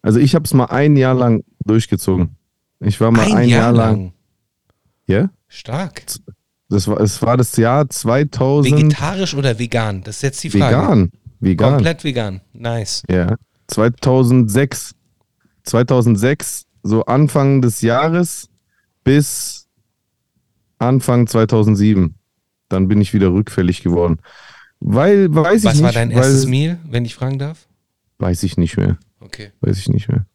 [0.02, 2.36] Also ich habe es mal ein Jahr lang durchgezogen.
[2.80, 4.12] Ich war mal ein, Jahr, lang.
[5.06, 5.30] Ja?
[5.48, 6.02] Stark.
[6.68, 8.76] Das war, es war das Jahr 2000.
[8.76, 10.02] Vegetarisch oder vegan?
[10.04, 10.76] Das ist jetzt die Frage.
[10.76, 11.12] vegan.
[11.40, 11.72] Vegan.
[11.74, 12.40] Komplett vegan.
[12.52, 13.02] Nice.
[13.10, 13.36] Ja.
[13.68, 14.94] 2006.
[15.68, 18.48] 2006, so Anfang des Jahres
[19.04, 19.57] bis
[20.78, 22.14] Anfang 2007.
[22.68, 24.18] Dann bin ich wieder rückfällig geworden.
[24.80, 25.82] Weil, weiß ich Was nicht.
[25.82, 27.66] war dein erstes Meal, wenn ich fragen darf?
[28.18, 28.98] Weiß ich nicht mehr.
[29.20, 29.50] Okay.
[29.60, 30.26] Weiß ich nicht mehr.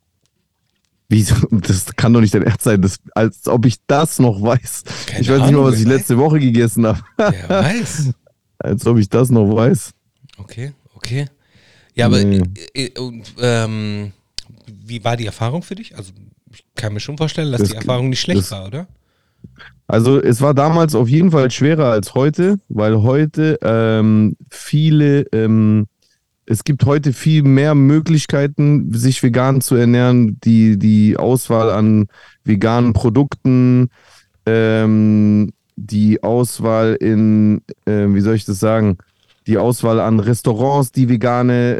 [1.09, 1.36] Wieso?
[1.51, 4.84] Das kann doch nicht dein Ernst sein, das, als ob ich das noch weiß.
[5.05, 7.01] Keine ich weiß nicht Ahnung, mal, was ich letzte Woche gegessen habe.
[7.17, 8.11] Wer weiß.
[8.59, 9.91] Als ob ich das noch weiß.
[10.38, 11.28] Okay, okay.
[11.95, 12.41] Ja, aber Nee.
[12.74, 14.13] äh, äh, ähm,
[14.67, 15.95] wie war die Erfahrung für dich?
[15.97, 16.13] Also
[16.51, 18.88] ich kann mir schon vorstellen, dass Das- die Erfahrung nicht schlecht das- war, oder?
[19.87, 25.87] Also es war damals auf jeden Fall schwerer als heute, weil heute ähm, viele, ähm,
[26.45, 30.39] es gibt heute viel mehr Möglichkeiten, sich vegan zu ernähren.
[30.43, 32.07] Die, die Auswahl an
[32.43, 33.89] veganen Produkten,
[34.45, 38.97] ähm, die Auswahl in, äh, wie soll ich das sagen,
[39.47, 41.75] die Auswahl an Restaurants, die vegane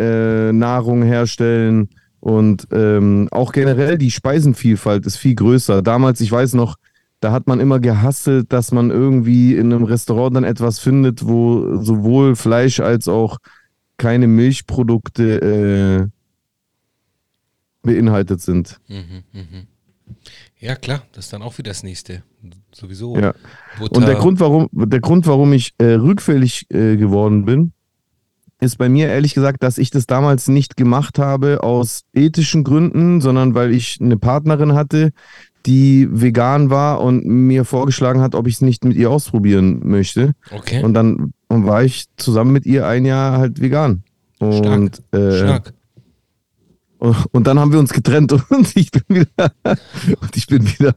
[0.50, 1.90] äh, Nahrung herstellen
[2.20, 5.82] und ähm, auch generell die Speisenvielfalt ist viel größer.
[5.82, 6.76] Damals, ich weiß noch,
[7.24, 11.82] da hat man immer gehasselt, dass man irgendwie in einem Restaurant dann etwas findet, wo
[11.82, 13.38] sowohl Fleisch als auch
[13.98, 16.08] keine Milchprodukte äh,
[17.82, 18.80] beinhaltet sind.
[18.88, 19.68] Mhm, mhm.
[20.60, 22.24] Ja, klar, das ist dann auch wieder das nächste.
[22.74, 23.16] Sowieso.
[23.18, 23.34] Ja.
[23.80, 23.98] Butter.
[23.98, 27.72] Und der Grund, warum, der Grund, warum ich äh, rückfällig äh, geworden bin,
[28.60, 33.22] ist bei mir ehrlich gesagt, dass ich das damals nicht gemacht habe aus ethischen Gründen,
[33.22, 35.12] sondern weil ich eine Partnerin hatte,
[35.66, 40.34] die vegan war und mir vorgeschlagen hat, ob ich es nicht mit ihr ausprobieren möchte.
[40.52, 40.84] Okay.
[40.84, 44.04] Und dann war ich zusammen mit ihr ein Jahr halt vegan.
[44.40, 45.74] Und, äh, Stark.
[47.32, 49.52] und dann haben wir uns getrennt und ich bin wieder
[50.22, 50.94] und ich bin wieder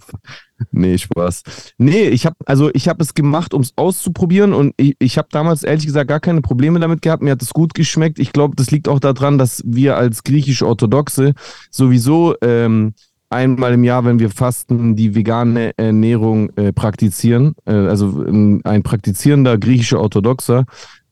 [0.70, 1.42] Nee, Spaß.
[1.76, 5.28] Nee, ich habe also ich habe es gemacht, um es auszuprobieren und ich, ich habe
[5.30, 7.22] damals ehrlich gesagt gar keine Probleme damit gehabt.
[7.22, 8.18] Mir hat es gut geschmeckt.
[8.18, 11.34] Ich glaube, das liegt auch daran, dass wir als griechisch-orthodoxe
[11.70, 12.94] sowieso ähm,
[13.30, 17.54] einmal im Jahr, wenn wir fasten, die vegane Ernährung äh, praktizieren.
[17.64, 20.64] Äh, also ein, ein praktizierender griechischer Orthodoxer,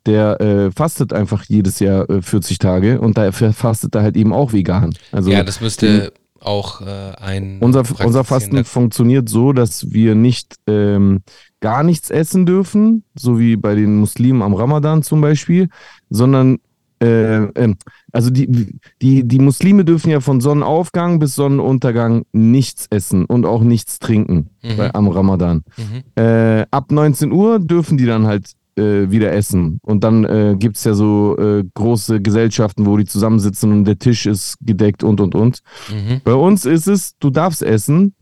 [0.06, 4.32] der äh, fastet einfach jedes Jahr äh, 40 Tage und da fastet er halt eben
[4.32, 4.94] auch vegan.
[5.12, 7.58] Also ja, das müsste auch äh, ein.
[7.60, 11.22] unser, unser Fasten funktioniert so, dass wir nicht ähm,
[11.60, 15.68] gar nichts essen dürfen, so wie bei den Muslimen am Ramadan zum Beispiel,
[16.10, 16.58] sondern
[17.04, 17.76] äh, ähm,
[18.12, 23.62] also die, die, die Muslime dürfen ja von Sonnenaufgang bis Sonnenuntergang nichts essen und auch
[23.62, 24.76] nichts trinken Mhm.
[24.76, 25.62] bei, am Ramadan.
[25.76, 26.22] Mhm.
[26.22, 29.78] Äh, ab 19 Uhr dürfen die dann halt äh, wieder essen.
[29.82, 33.98] Und dann äh, gibt es ja so äh, große Gesellschaften, wo die zusammensitzen und der
[33.98, 35.60] Tisch ist gedeckt und und und.
[35.90, 36.20] Mhm.
[36.24, 38.14] Bei uns ist es, du darfst essen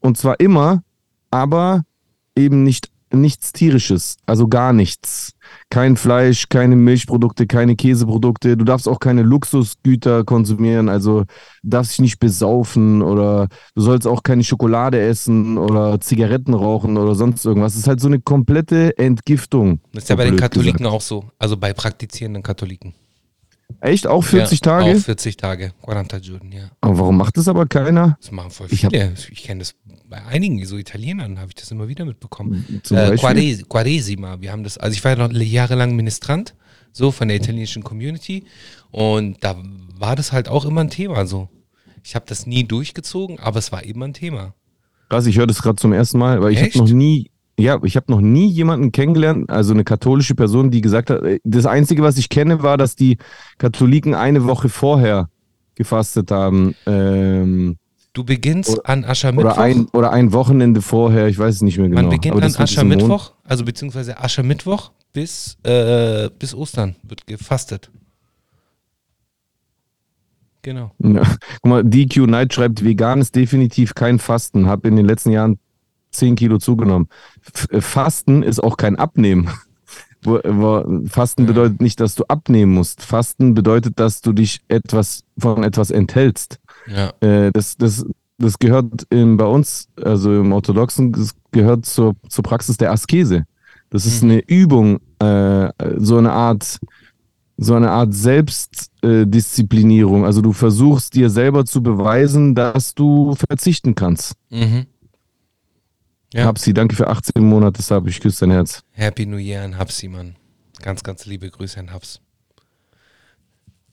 [0.00, 0.82] und zwar immer,
[1.30, 1.82] aber
[2.34, 5.32] eben nicht nichts tierisches, also gar nichts.
[5.70, 8.56] Kein Fleisch, keine Milchprodukte, keine Käseprodukte.
[8.56, 11.26] Du darfst auch keine Luxusgüter konsumieren, also du
[11.70, 17.14] darfst dich nicht besaufen oder du sollst auch keine Schokolade essen oder Zigaretten rauchen oder
[17.14, 17.74] sonst irgendwas.
[17.74, 19.80] Es ist halt so eine komplette Entgiftung.
[19.92, 20.94] Das ist ja bei den Katholiken gesagt.
[20.94, 21.24] auch so.
[21.38, 22.94] Also bei praktizierenden Katholiken.
[23.80, 24.06] Echt?
[24.06, 24.96] Auch 40 ja, Tage?
[24.96, 25.72] Auch 40 Tage.
[25.84, 26.70] 40 Giorni, ja.
[26.80, 28.16] Aber warum macht das aber keiner?
[28.20, 29.12] Das machen voll Ich viele.
[29.30, 29.74] Ich, kenne das
[30.08, 32.80] bei einigen, so Italienern, habe ich das immer wieder mitbekommen.
[32.82, 33.16] Zum Äh?
[33.16, 36.54] Quares, Quaresima, wir haben das, also ich war ja noch jahrelang Ministrant,
[36.92, 38.44] so von der italienischen Community
[38.90, 39.56] und da
[39.98, 41.48] war das halt auch immer ein Thema so.
[42.02, 44.54] Ich habe das nie durchgezogen, aber es war immer ein Thema.
[45.08, 47.96] Krass, ich höre das gerade zum ersten Mal, weil ich habe noch nie, ja, ich
[47.96, 52.02] habe noch nie jemanden kennengelernt, also eine katholische Person, die gesagt hat, äh, das Einzige,
[52.02, 53.18] was ich kenne, war, dass die
[53.58, 55.28] Katholiken eine Woche vorher
[55.74, 56.74] gefastet haben.
[56.86, 57.76] Ähm,
[58.12, 59.52] Du beginnst Oder- an Aschermittwoch.
[59.52, 62.00] oder, ein, oder ein Wochenende vorher, ich weiß es nicht mehr genau.
[62.00, 67.90] Man beginnt an Aschermittwoch, also beziehungsweise Aschermittwoch bis, äh, bis Ostern wird gefastet.
[70.62, 70.90] Genau.
[70.98, 71.22] Ja.
[71.62, 74.66] Guck mal, DQ Knight schreibt, vegan ist definitiv kein Fasten.
[74.66, 75.58] Hab in den letzten Jahren
[76.16, 77.08] 10 Kilo zugenommen.
[77.70, 79.48] Äh, Fasten ist auch kein Abnehmen.
[81.06, 83.00] Fasten bedeutet nicht, dass du abnehmen musst.
[83.02, 86.58] Fasten bedeutet, dass du dich etwas von etwas enthältst.
[86.88, 87.12] Ja.
[87.20, 88.04] Äh, das, das,
[88.38, 93.44] das gehört im, bei uns, also im Orthodoxen, das gehört zur, zur Praxis der Askese.
[93.90, 94.30] Das ist Mhm.
[94.30, 96.78] eine Übung, äh, so eine Art,
[97.56, 100.24] so eine Art Selbstdisziplinierung.
[100.24, 104.34] Äh, also du versuchst dir selber zu beweisen, dass du verzichten kannst.
[104.50, 104.86] Mhm.
[106.34, 106.44] Ja.
[106.44, 108.82] Hapsi, danke für 18 Monate, Sab, ich küsse dein Herz.
[108.92, 110.36] Happy New Year an Hapsi, Mann.
[110.82, 112.20] Ganz, ganz liebe Grüße an Haps.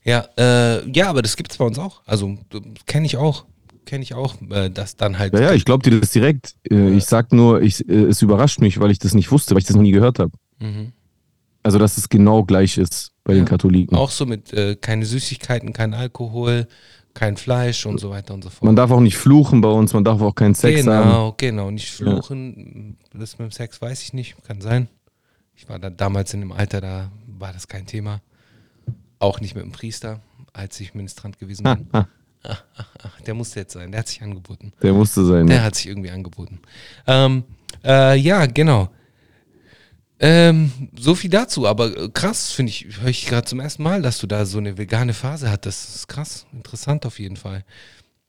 [0.04, 2.02] Ja, äh, ja, aber das gibt's bei uns auch.
[2.06, 2.38] Also
[2.86, 3.46] kenne ich auch.
[3.86, 5.34] Kenne ich auch, äh, dass dann halt.
[5.34, 6.56] Ja, ja, ich glaube dir das direkt.
[6.70, 9.60] Äh, Ich sag nur, ich, äh, es überrascht mich, weil ich das nicht wusste, weil
[9.60, 10.32] ich das noch nie gehört habe.
[10.60, 10.94] Mhm.
[11.64, 13.50] Also, dass es genau gleich ist bei den Ja.
[13.50, 13.98] Katholiken.
[13.98, 16.68] Auch so mit äh, keine Süßigkeiten, kein Alkohol,
[17.14, 18.64] kein Fleisch und so weiter und so fort.
[18.64, 21.04] Man darf auch nicht fluchen bei uns, man darf auch keinen Sex haben.
[21.04, 21.72] genau, genau.
[21.72, 22.98] Nicht fluchen.
[23.14, 24.36] Das mit dem Sex weiß ich nicht.
[24.46, 24.88] Kann sein.
[25.56, 28.22] Ich war da damals in dem Alter, da war das kein Thema.
[29.20, 30.20] Auch nicht mit dem Priester,
[30.54, 31.88] als ich Ministrant gewesen bin.
[31.92, 32.08] Ah,
[33.26, 33.92] Der musste jetzt sein.
[33.92, 34.74] Der hat sich angeboten.
[34.82, 35.48] der musste sein.
[35.48, 35.64] Der Ne?
[35.64, 36.60] hat sich irgendwie angeboten.
[37.08, 37.44] Ähm,
[37.86, 38.90] äh, ja, genau.
[40.26, 44.02] Ähm, so viel dazu, aber äh, krass, finde ich, höre ich gerade zum ersten Mal,
[44.02, 45.84] dass du da so eine vegane Phase hattest.
[45.90, 47.66] Das ist krass, interessant auf jeden Fall.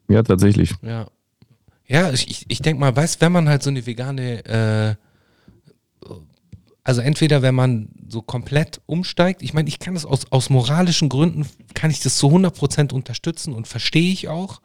[0.08, 0.72] Ja, tatsächlich.
[0.82, 1.06] Ja.
[1.86, 4.94] Ja, ich, ich- ich denke mal, weißt wenn man halt so eine vegane, äh,
[6.82, 11.08] also entweder wenn man so komplett umsteigt, ich meine, ich kann das aus, aus moralischen
[11.08, 14.60] Gründen, kann ich das zu 100% unterstützen und verstehe ich auch,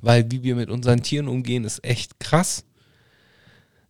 [0.00, 2.64] weil wie wir mit unseren Tieren umgehen, ist echt krass.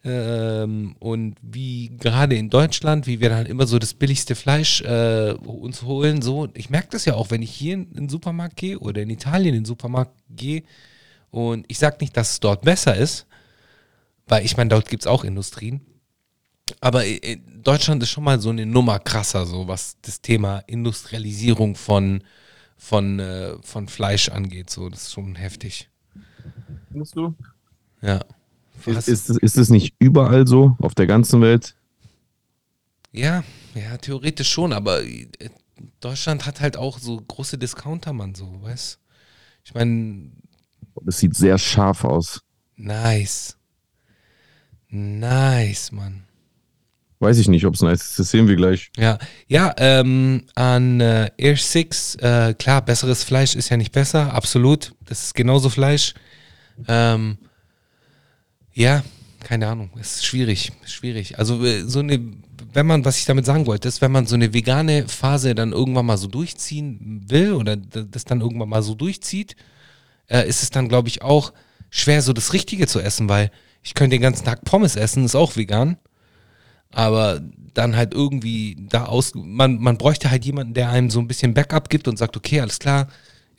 [0.04, 5.32] Ähm, und wie gerade in Deutschland, wie wir dann immer so das billigste Fleisch äh,
[5.32, 6.48] uns holen, so.
[6.54, 9.54] Ich merke das ja auch, wenn ich hier in den Supermarkt gehe oder in Italien
[9.54, 10.62] in den Supermarkt gehe.
[11.30, 13.26] Und ich sage nicht, dass es dort besser ist,
[14.28, 15.80] weil ich meine, dort gibt es auch Industrien.
[16.80, 21.74] Aber in Deutschland ist schon mal so eine Nummer krasser, so was das Thema Industrialisierung
[21.74, 22.22] von,
[22.76, 24.70] von, äh, von Fleisch angeht.
[24.70, 25.88] So, das ist schon heftig.
[26.90, 27.34] Findest du?
[28.00, 28.20] Ja.
[28.86, 31.74] Ist, ist, ist es nicht überall so, auf der ganzen Welt?
[33.12, 33.42] Ja,
[33.74, 35.28] ja, theoretisch schon, aber äh,
[36.00, 38.98] Deutschland hat halt auch so große Discounter, Mann, so, weißt
[39.64, 40.30] Ich meine,
[41.06, 42.42] Es sieht sehr scharf aus.
[42.76, 43.56] nice.
[44.90, 46.24] Nice, Mann.
[47.20, 48.18] Weiß ich nicht, ob es nice ist.
[48.18, 48.90] Das sehen wir gleich.
[48.96, 49.18] Ja,
[49.48, 54.94] ja, ähm, an äh, Air 6, äh, klar, besseres Fleisch ist ja nicht besser, absolut.
[55.04, 56.14] Das ist genauso Fleisch.
[56.86, 57.38] Ähm,
[58.78, 59.02] ja,
[59.40, 61.38] keine Ahnung, ist schwierig, schwierig.
[61.38, 62.20] Also äh, so eine,
[62.72, 65.72] wenn man, was ich damit sagen wollte, ist, wenn man so eine vegane Phase dann
[65.72, 69.56] irgendwann mal so durchziehen will oder das dann irgendwann mal so durchzieht,
[70.28, 71.52] äh, ist es dann, glaube ich, auch
[71.90, 73.50] schwer, so das Richtige zu essen, weil
[73.82, 75.96] ich könnte den ganzen Tag Pommes essen, ist auch vegan
[76.90, 77.40] aber
[77.74, 81.54] dann halt irgendwie da aus, man, man bräuchte halt jemanden, der einem so ein bisschen
[81.54, 83.08] Backup gibt und sagt, okay, alles klar,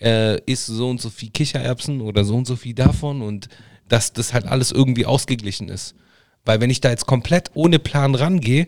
[0.02, 3.48] äh, isst so und so viel Kichererbsen oder so und so viel davon und
[3.90, 5.96] dass das halt alles irgendwie ausgeglichen ist.
[6.46, 8.68] Weil wenn ich da jetzt komplett ohne Plan rangehe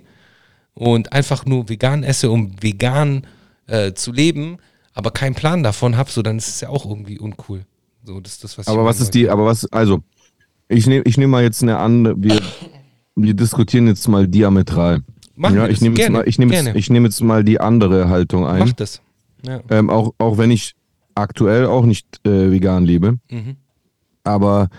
[0.74, 3.26] und einfach nur vegan esse, um vegan
[3.68, 4.58] äh, zu leben,
[4.94, 7.66] aber keinen Plan davon habe, so dann ist es ja auch irgendwie uncool.
[8.04, 10.02] So, das das, was Aber was ist die, aber was, also,
[10.68, 12.42] ich nehme ich nehm mal jetzt eine andere, wir,
[13.16, 15.02] wir diskutieren jetzt mal diametral.
[15.36, 15.82] Machen ja, ich das.
[15.82, 18.60] nehme jetzt, mal- ich nehm jetzt, ich nehm jetzt mal die andere Haltung ein.
[18.60, 19.02] Mach das.
[19.46, 19.62] Ja.
[19.70, 20.74] Ähm, auch, auch wenn ich
[21.16, 23.18] aktuell auch nicht äh, vegan lebe.
[23.30, 23.56] Mhm.
[24.24, 24.70] Aber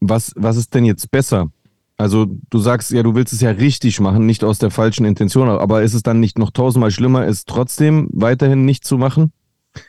[0.00, 1.50] was, was ist denn jetzt besser?
[1.96, 5.48] Also du sagst ja, du willst es ja richtig machen, nicht aus der falschen Intention,
[5.48, 9.32] aber ist es dann nicht noch tausendmal schlimmer, es trotzdem weiterhin nicht zu machen?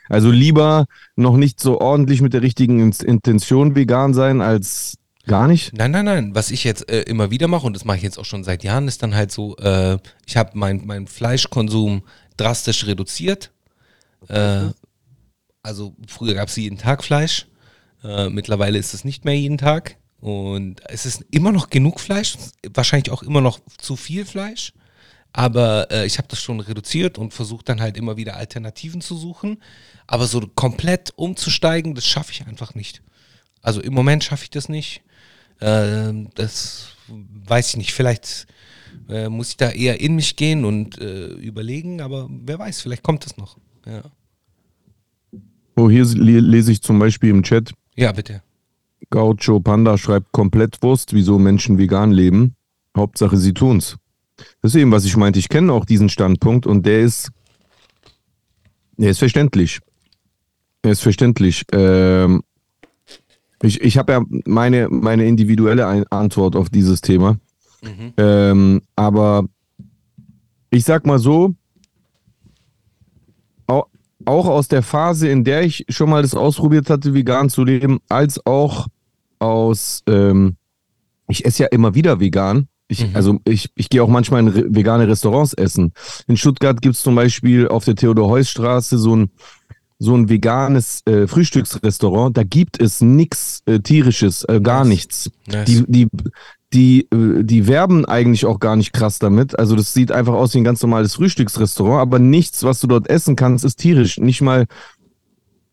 [0.08, 0.86] Also lieber
[1.16, 4.96] noch nicht so ordentlich mit der richtigen In- Intention vegan sein, als
[5.26, 5.76] gar nicht?
[5.76, 6.34] Nein, nein, nein.
[6.34, 8.64] Was ich jetzt äh, immer wieder mache, und das mache ich jetzt auch schon seit
[8.64, 12.02] Jahren, ist dann halt so, äh, ich habe meinen mein Fleischkonsum
[12.36, 13.50] drastisch reduziert.
[14.28, 14.68] Äh,
[15.62, 17.46] also früher gab es jeden Tag Fleisch.
[18.04, 19.96] Äh, mittlerweile ist es nicht mehr jeden Tag.
[20.20, 22.36] Und es ist immer noch genug Fleisch,
[22.74, 24.72] wahrscheinlich auch immer noch zu viel Fleisch.
[25.32, 29.16] Aber äh, ich habe das schon reduziert und versuche dann halt immer wieder Alternativen zu
[29.16, 29.62] suchen.
[30.06, 33.02] Aber so komplett umzusteigen, das schaffe ich einfach nicht.
[33.62, 35.02] Also im Moment schaffe ich das nicht.
[35.60, 37.92] Ähm, das weiß ich nicht.
[37.92, 38.46] Vielleicht
[39.08, 43.02] äh, muss ich da eher in mich gehen und äh, überlegen, aber wer weiß, vielleicht
[43.02, 43.58] kommt das noch.
[43.86, 44.02] Ja,
[45.76, 48.42] Oh, hier le- lese ich zum Beispiel im Chat, ja bitte.
[49.10, 52.54] Gaucho Panda schreibt Komplettwurst, wieso Menschen vegan leben.
[52.96, 53.96] Hauptsache, sie tun's.
[54.62, 55.38] Das ist eben, was ich meinte.
[55.38, 57.30] Ich kenne auch diesen Standpunkt und der ist,
[58.96, 59.80] der ist verständlich.
[60.84, 61.64] Der ist verständlich.
[61.72, 62.42] Ähm,
[63.62, 67.38] ich ich habe ja meine, meine individuelle Antwort auf dieses Thema.
[67.82, 68.12] Mhm.
[68.16, 69.44] Ähm, aber
[70.70, 71.54] ich sag mal so,
[74.28, 77.98] auch aus der Phase, in der ich schon mal das ausprobiert hatte, vegan zu leben,
[78.08, 78.86] als auch
[79.38, 80.56] aus, ähm,
[81.28, 82.68] ich esse ja immer wieder vegan.
[82.88, 83.16] Ich, Mhm.
[83.16, 85.92] Also ich, ich gehe auch manchmal in re vegane Restaurants essen.
[86.26, 89.30] In Stuttgart gibt es zum Beispiel auf der Theodor-Heuss-Straße so ein,
[89.98, 92.36] so ein veganes äh, Frühstücksrestaurant.
[92.36, 94.88] Da gibt es nichts äh, tierisches, äh, gar Nice.
[94.88, 95.30] nichts.
[95.46, 95.66] Nice.
[95.66, 96.08] Die, die,
[96.72, 99.58] die, äh, die werben eigentlich auch gar nicht krass damit.
[99.58, 103.08] Also das sieht einfach aus wie ein ganz normales Frühstücksrestaurant, aber nichts, was du dort
[103.08, 104.18] essen kannst, ist tierisch.
[104.18, 104.66] Nicht mal,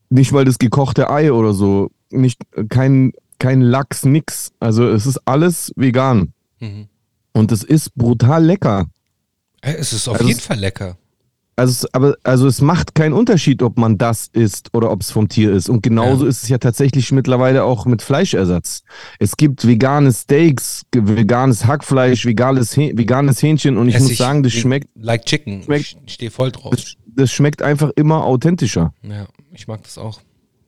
[0.10, 1.90] nicht mal das gekochte Ei oder so.
[2.12, 4.52] Nicht, kein, kein Lachs, nix.
[4.60, 6.34] Also es ist alles vegan.
[6.60, 6.88] Mhm.
[7.34, 8.86] Und es ist brutal lecker.
[9.62, 10.98] Äh, Es ist auf Also jeden Fall lecker.
[11.58, 15.12] Also es, aber, also es macht keinen Unterschied, ob man das isst oder ob es
[15.12, 15.70] vom Tier ist.
[15.70, 16.30] Und genauso Ja.
[16.30, 18.84] ist es ja tatsächlich mittlerweile auch mit Fleischersatz.
[19.20, 24.52] Es gibt vegane Steaks, veganes Hackfleisch, veganes, veganes Hähnchen und ich Ess muss sagen, das
[24.54, 25.64] schmeckt, Like Chicken.
[25.64, 26.72] schmeckt- ich stehe voll drauf.
[26.76, 30.20] das, das schmeckt einfach immer authentischer, Ja, ich mag das auch.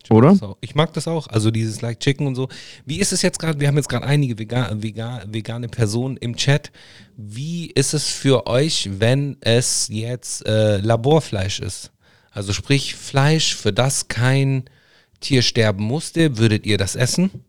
[0.07, 0.29] Ich mag oder?
[0.29, 0.57] das auch.
[0.61, 1.27] Ich mag das auch.
[1.27, 2.47] Also dieses Like Chicken und so.
[2.85, 3.59] Wie ist es jetzt gerade?
[3.59, 6.71] Wir haben jetzt gerade einige vega vega vegane Personen im Chat.
[7.17, 11.91] Wie ist es für euch, wenn es jetzt äh, Laborfleisch ist?
[12.31, 14.69] Also sprich Fleisch, für das kein
[15.19, 16.37] Tier sterben musste.
[16.37, 17.43] Würdet ihr das essen?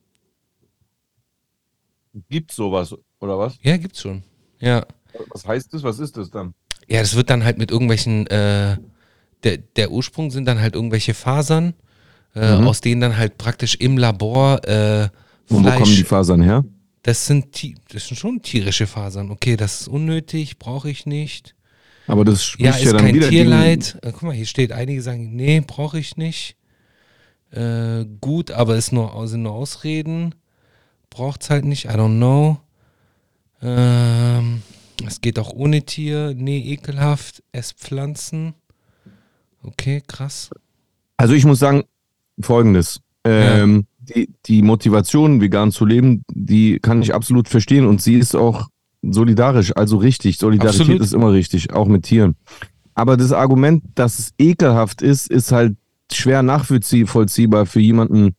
[2.29, 3.57] Gibt sowas, oder was?
[3.63, 4.25] Ja, gibt's schon.
[4.59, 4.85] Ja.
[5.31, 5.85] Was heißt das?
[5.85, 6.55] Was ist das dann?
[6.89, 8.79] Ja, das wird dann halt mit irgendwelchen, äh,
[9.45, 11.75] der, der Ursprung sind dann halt irgendwelche Fasern,
[12.35, 12.69] äh, Mhm.
[12.69, 15.09] aus denen dann halt praktisch im Labor äh,
[15.49, 16.65] Und wo kommen die Fasern her?
[17.03, 17.47] Das sind,
[17.93, 19.31] das sind schon tierische Fasern.
[19.31, 21.55] Okay, das ist unnötig, brauche ich nicht.
[22.07, 23.99] Aber das spricht Ja, ja, dann kein wieder Tierleid.
[24.03, 26.57] Äh, guck mal, hier steht, einige sagen, nee, brauche ich nicht.
[27.51, 30.35] Äh, gut, aber ist nur, sind nur Ausreden.
[31.11, 32.59] Braucht's halt nicht, I don't know.
[33.63, 34.63] Ähm,
[35.07, 36.35] es geht auch ohne Tier.
[36.35, 37.43] Nee, ekelhaft.
[37.53, 38.55] Ess Pflanzen.
[39.63, 40.51] Okay, krass.
[41.17, 41.85] Also ich muss sagen,
[42.41, 43.01] folgendes.
[43.25, 48.35] Ähm, die, die Motivation, vegan zu leben, die kann ich absolut verstehen und sie ist
[48.35, 48.69] auch
[49.03, 50.39] solidarisch, also richtig.
[50.39, 51.03] Solidarität Absolut.
[51.03, 52.37] ist immer richtig, auch mit Tieren.
[52.95, 55.77] Aber das Argument, dass es ekelhaft ist, ist halt
[56.11, 58.35] schwer nachvollziehbar für jemanden,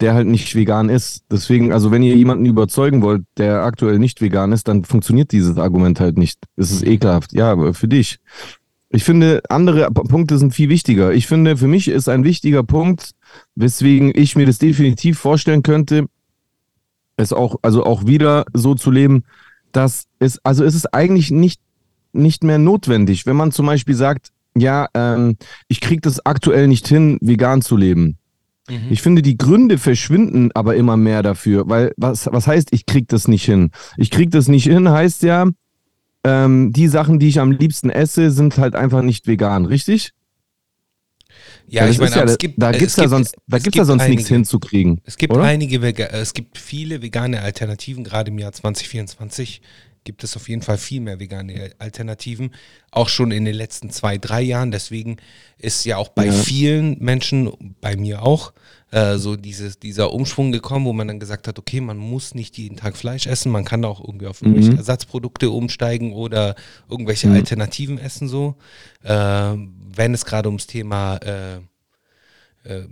[0.00, 1.24] der halt nicht vegan ist.
[1.30, 5.56] Deswegen, also wenn ihr jemanden überzeugen wollt, der aktuell nicht vegan ist, dann funktioniert dieses
[5.56, 6.40] Argument halt nicht.
[6.56, 7.32] Es ist ekelhaft.
[7.32, 8.18] Ja, aber für dich.
[8.94, 11.12] Ich finde, andere Punkte sind viel wichtiger.
[11.12, 13.10] Ich finde, für mich ist ein wichtiger Punkt,
[13.56, 16.06] weswegen ich mir das definitiv vorstellen könnte,
[17.16, 19.24] es auch, also auch wieder so zu leben,
[19.72, 21.60] dass es, also es ist eigentlich nicht,
[22.12, 26.86] nicht mehr notwendig, wenn man zum Beispiel sagt, ja, ähm, ich kriege das aktuell nicht
[26.86, 28.16] hin, vegan zu leben.
[28.70, 28.86] Mhm.
[28.90, 33.08] Ich finde, die Gründe verschwinden aber immer mehr dafür, weil was, was heißt, ich krieg
[33.08, 33.72] das nicht hin?
[33.96, 35.48] Ich krieg das nicht hin, heißt ja,
[36.24, 40.12] ähm, die Sachen, die ich am liebsten esse, sind halt einfach nicht vegan, richtig?
[41.66, 43.62] Ja, das ich meine, ja, es gibt, da gibt's es ja gibt- sonst, da es
[43.62, 44.34] gibt's ja gibt sonst nichts einige.
[44.34, 45.00] hinzukriegen.
[45.04, 45.42] Es gibt oder?
[45.44, 49.60] einige, es gibt viele vegane Alternativen, gerade im Jahr 2024
[50.04, 52.50] gibt es auf jeden Fall viel mehr vegane Alternativen,
[52.90, 54.70] auch schon in den letzten zwei, drei Jahren.
[54.70, 55.16] Deswegen
[55.56, 56.32] ist ja auch bei Ja.
[56.32, 57.50] vielen Menschen,
[57.80, 58.52] bei mir auch,
[58.94, 62.56] äh, so dieses, dieser Umschwung gekommen, wo man dann gesagt hat, okay, man muss nicht
[62.58, 64.78] jeden Tag Fleisch essen, man kann auch irgendwie auf irgendwelche Mhm.
[64.78, 66.54] Ersatzprodukte umsteigen oder
[66.88, 68.54] irgendwelche Alternativen essen so.
[69.02, 69.56] Äh,
[69.96, 71.56] wenn es gerade ums Thema äh,
[72.64, 72.84] äh,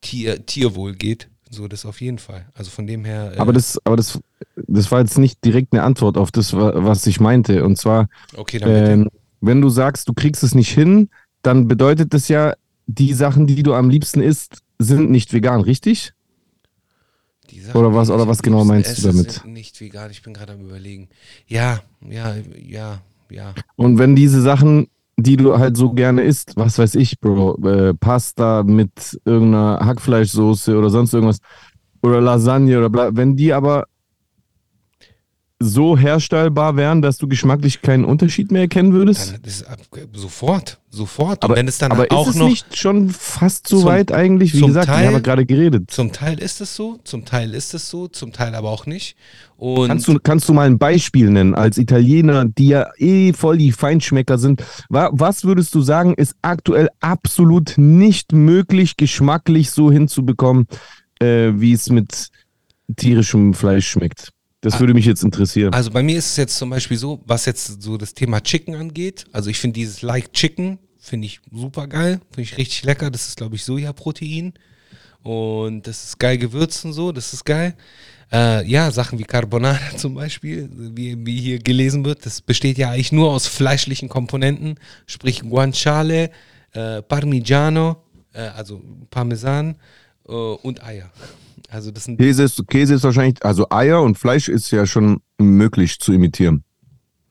[0.00, 1.28] Tier, Tierwohl geht.
[1.50, 2.46] So, das auf jeden Fall.
[2.54, 3.32] Also von dem her.
[3.36, 4.18] Äh, Aber das, aber das,
[4.56, 7.64] das war jetzt nicht direkt eine Antwort auf das, wa- was ich meinte.
[7.64, 9.08] Und zwar, okay, ähm,
[9.40, 11.10] wenn du sagst, du kriegst es nicht hin,
[11.42, 12.54] dann bedeutet das ja,
[12.86, 16.12] die Sachen, die du am liebsten isst, sind nicht vegan, richtig?
[17.74, 19.30] Oder was- oder was genau meinst du damit?
[19.32, 20.10] Sind nicht vegan.
[20.10, 21.08] Ich bin gerade am überlegen.
[21.46, 23.54] Ja, ja, ja, ja.
[23.76, 27.94] Und wenn diese Sachen, die du halt so gerne isst, was weiß ich, Bro, äh,
[27.94, 31.38] Pasta mit irgendeiner Hackfleischsoße oder sonst irgendwas,
[32.02, 33.84] oder Lasagne oder bla, wenn die aber
[35.62, 39.34] so herstellbar wären, dass du geschmacklich keinen Unterschied mehr erkennen würdest?
[39.68, 39.78] Ab,
[40.12, 41.42] sofort, sofort.
[41.44, 42.48] aber Und wenn es dann aber auch ist es noch.
[42.48, 44.54] nicht schon fast so Zum- weit eigentlich?
[44.54, 45.90] Wie gesagt, Teil- wir haben ja gerade geredet.
[45.90, 49.16] Zum Teil ist es so, zum Teil ist es so, zum Teil aber auch nicht.
[49.56, 53.58] Und Kannst du, kannst du mal ein Beispiel nennen, als Italiener, die ja eh voll
[53.58, 54.64] die Feinschmecker sind?
[54.88, 60.66] Wa was würdest du sagen, ist aktuell absolut nicht möglich, geschmacklich so hinzubekommen,
[61.20, 62.28] äh, wie es mit
[62.96, 64.32] tierischem Fleisch schmeckt?
[64.62, 64.80] Das Ah.
[64.80, 65.74] würde mich jetzt interessieren.
[65.74, 68.74] Also bei mir ist es jetzt zum Beispiel so, was jetzt so das Thema Chicken
[68.76, 69.26] angeht.
[69.32, 73.10] Also ich finde dieses Like Chicken, finde ich super geil, finde ich richtig lecker.
[73.10, 74.54] Das ist, glaube ich, Sojaprotein.
[75.22, 77.74] Und das ist geil gewürzt und so, das ist geil.
[78.32, 82.90] Äh, ja, Sachen wie Carbonara zum Beispiel, wie, wie hier gelesen wird, das besteht ja
[82.90, 86.30] eigentlich nur aus fleischlichen Komponenten, sprich Guanciale,
[86.72, 88.02] äh, Parmigiano,
[88.32, 89.76] äh, also Parmesan
[90.28, 91.10] äh, und Eier.
[91.72, 95.22] Also das sind Käse ist, Käse ist wahrscheinlich, also Eier und Fleisch ist ja schon
[95.38, 96.64] möglich zu imitieren.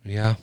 [0.04, 0.36] ja,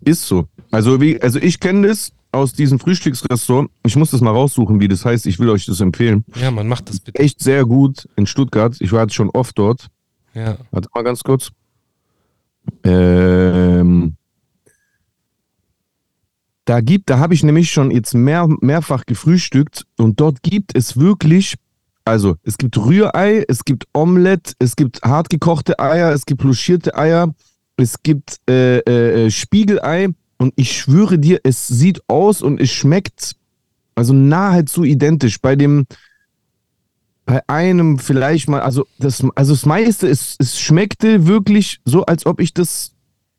[0.00, 0.48] Ist so.
[0.72, 3.70] Also, wie, also ich kenne das aus diesem Frühstücksrestaurant.
[3.86, 5.26] Ich muss das mal raussuchen, wie das heißt.
[5.26, 6.24] Ich will euch das empfehlen.
[6.34, 7.20] ja, man macht das bitte.
[7.20, 8.74] Echt sehr gut in Stuttgart.
[8.80, 9.86] Ich war jetzt schon oft dort.
[10.34, 10.56] Ja.
[10.72, 11.50] Warte mal ganz kurz.
[12.82, 14.16] Ähm,
[16.64, 20.96] da gibt, da habe ich nämlich schon jetzt mehr, mehrfach gefrühstückt und dort gibt es
[20.96, 21.54] wirklich,
[22.04, 27.34] also es gibt Rührei, es gibt Omelette, es gibt hartgekochte Eier, es gibt blanchierte Eier,
[27.76, 33.36] es gibt äh, äh, Spiegelei und ich schwöre dir, es sieht aus und es schmeckt
[33.94, 35.40] also nahezu identisch.
[35.40, 35.86] Bei dem,
[37.24, 42.26] bei einem vielleicht mal, also das, also das meiste, es, es schmeckte wirklich so, als
[42.26, 42.92] ob ich das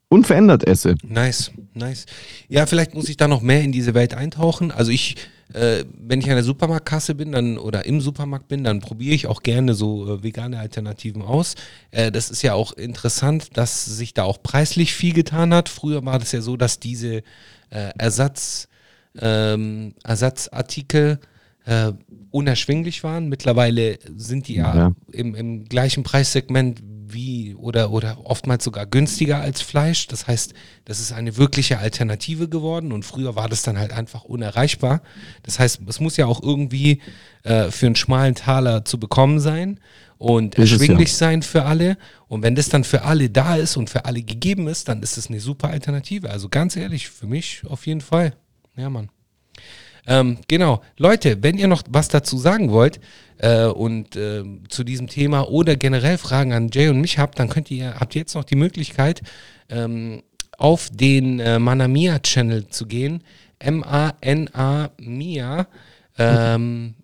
[0.08, 0.94] unverändert esse.
[1.02, 2.06] Nice, nice.
[2.48, 4.70] Ja, vielleicht muss ich da noch mehr in diese Welt eintauchen.
[4.70, 5.16] Also ich,
[5.52, 9.26] äh, wenn ich an der Supermarktkasse bin dann oder im Supermarkt bin, dann probiere ich
[9.26, 11.54] auch gerne so äh, vegane Alternativen aus.
[11.90, 15.68] Äh, das ist ja auch interessant, dass sich da auch preislich viel getan hat.
[15.68, 17.22] Früher war das ja so, dass diese
[17.70, 18.68] äh, Ersatz,
[19.20, 21.20] ähm, Ersatzartikel
[21.66, 21.92] äh,
[22.30, 23.28] unerschwinglich waren.
[23.28, 24.92] Mittlerweile sind die ja, Ja.
[25.12, 26.82] Im, im gleichen Preissegment
[27.12, 30.06] wie oder, oder oftmals sogar günstiger als Fleisch.
[30.06, 34.24] Das heißt, das ist eine wirkliche Alternative geworden und früher war das dann halt einfach
[34.24, 35.02] unerreichbar.
[35.42, 37.00] Das heißt, es muss ja auch irgendwie
[37.42, 39.80] äh, für einen schmalen Taler zu bekommen sein
[40.18, 41.16] und es erschwinglich ja.
[41.16, 41.96] sein für alle.
[42.28, 45.18] Und wenn das dann für alle da ist und für alle gegeben ist, dann ist
[45.18, 46.30] es eine super Alternative.
[46.30, 48.34] Also ganz ehrlich, für mich auf jeden Fall.
[48.76, 49.10] Ja, Mann.
[50.06, 50.82] Ähm, genau.
[50.98, 53.00] Leute, wenn ihr noch was dazu sagen wollt
[53.38, 57.48] äh, und ähm, zu diesem Thema oder generell Fragen an Jay und mich habt, dann
[57.48, 59.22] könnt ihr, habt ihr jetzt noch die Möglichkeit,
[59.68, 60.22] ähm,
[60.56, 63.22] auf den äh, Manamia Channel zu gehen.
[63.58, 65.66] M-A-N-A Mia
[66.18, 66.94] ähm,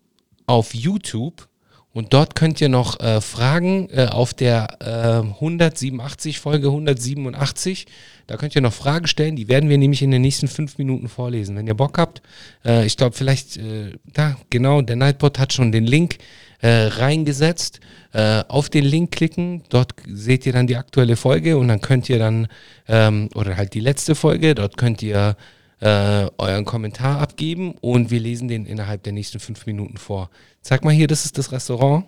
[0.47, 1.49] auf YouTube.
[1.93, 7.87] Und dort könnt ihr noch äh, Fragen äh, auf der äh, 187 Folge 187.
[8.29, 9.35] Da könnt ihr noch Fragen stellen.
[9.35, 11.57] Die werden wir nämlich in den nächsten fünf Minuten vorlesen.
[11.57, 12.23] Wenn ihr Bock habt,
[12.65, 16.19] äh, ich glaube vielleicht, äh, da genau, der Nightbot hat schon den Link
[16.61, 17.81] äh, reingesetzt.
[18.13, 22.09] Äh, auf den Link klicken, dort seht ihr dann die aktuelle Folge und dann könnt
[22.09, 22.49] ihr dann,
[22.89, 25.37] ähm, oder halt die letzte Folge, dort könnt ihr
[25.81, 30.31] äh, euren Kommentar abgeben und wir lesen den innerhalb der nächsten fünf Minuten vor.
[30.61, 32.07] Sag mal hier, das ist das Restaurant.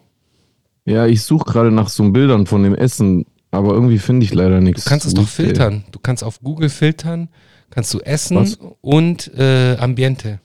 [0.85, 4.61] Ja, ich suche gerade nach so Bildern von dem Essen, aber irgendwie finde ich leider
[4.61, 4.85] nichts.
[4.85, 5.85] Du kannst es doch filtern.
[5.93, 7.29] Du kannst auf Google filtern,
[7.71, 8.59] kannst du Essen Was?
[8.81, 10.41] und äh, Ambiente.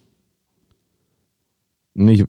[1.96, 2.26] Nicht,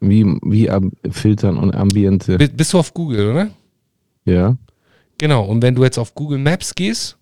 [0.00, 2.36] wie, wie am, filtern und Ambiente.
[2.36, 3.50] B bist du auf Google, oder?
[4.26, 4.56] Ja,
[5.20, 5.44] Genau.
[5.44, 7.18] Und wenn du jetzt auf Google Maps gehst,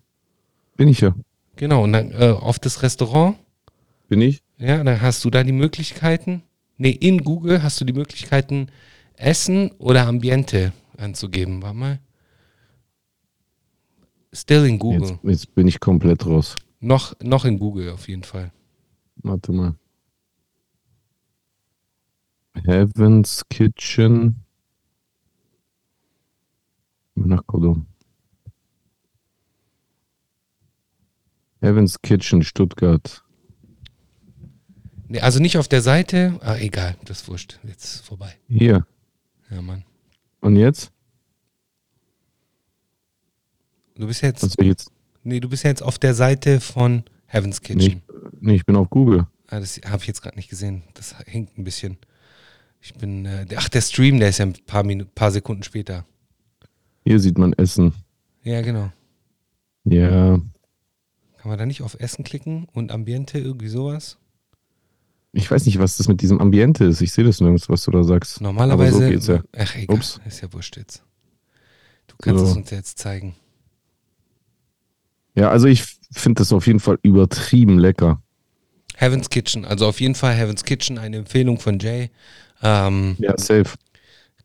[0.77, 1.13] bin ich ja.
[1.59, 3.37] Genau, und dann äh, auf das Restaurant,
[4.07, 4.41] Bin ich?
[4.57, 6.41] ja, dann hast du da die Möglichkeiten.
[6.77, 8.67] Nee, in Google hast du die Möglichkeiten,
[9.17, 11.61] Essen oder Ambiente anzugeben.
[11.61, 11.99] Warte mal.
[14.31, 15.09] Still in Google.
[15.09, 16.55] Jetzt, jetzt bin ich komplett raus.
[16.79, 18.51] Noch, noch in Google auf jeden Fall.
[19.17, 19.75] Warte mal.
[22.63, 24.43] Heaven's Kitchen.
[27.15, 27.85] Nach Cordon.
[31.61, 33.23] Heaven's Kitchen, Stuttgart.
[35.07, 36.39] Nee, also nicht auf der Seite.
[36.41, 37.59] Ah, egal, das ist wurscht.
[37.67, 38.35] Jetzt vorbei.
[38.47, 38.85] Hier.
[39.49, 39.83] Ja, Mann.
[40.41, 40.91] Und jetzt?
[43.95, 44.43] Du bist jetzt.
[44.43, 44.91] Was jetzt?
[45.23, 48.03] Nee, du bist jetzt auf der Seite von Heaven's Kitchen.
[48.07, 49.27] Nee, nee, ich bin auf Google.
[49.47, 50.83] Ah, das habe ich jetzt gerade nicht gesehen.
[50.93, 51.97] Das hinkt ein bisschen.
[52.79, 53.25] Ich bin.
[53.25, 56.05] Äh, ach, der Stream, der ist ja ein paar, Minu paar Sekunden später.
[57.03, 57.93] Hier sieht man Essen.
[58.43, 58.91] Ja, genau.
[59.83, 60.39] Ja,
[61.41, 64.17] Kann man da nicht auf Essen klicken und Ambiente, irgendwie sowas?
[65.31, 67.01] ich weiß nicht, was das mit diesem Ambiente ist.
[67.01, 68.41] Ich sehe das nirgends, was du da sagst.
[68.41, 68.95] Normalerweise.
[68.95, 69.43] Aber so geht's ja.
[69.55, 69.97] Ach, egal.
[69.97, 70.19] Ups.
[70.25, 71.03] Ist ja wurscht jetzt.
[72.07, 72.49] Du kannst So.
[72.51, 73.35] es uns jetzt zeigen.
[75.35, 78.21] Ja, also ich finde das auf jeden Fall übertrieben lecker.
[78.95, 79.65] Heaven's Kitchen.
[79.65, 82.09] Also auf jeden Fall Heaven's Kitchen, eine Empfehlung von Jay.
[82.63, 83.75] Ähm, Ja, safe.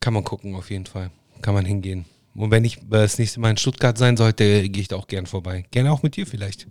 [0.00, 1.10] Kann man gucken, auf jeden Fall.
[1.40, 2.04] Kann man hingehen.
[2.34, 5.06] Und wenn ich äh, das nächste Mal in Stuttgart sein sollte, gehe ich da auch
[5.08, 5.64] gern vorbei.
[5.70, 6.68] Gerne auch mit dir vielleicht.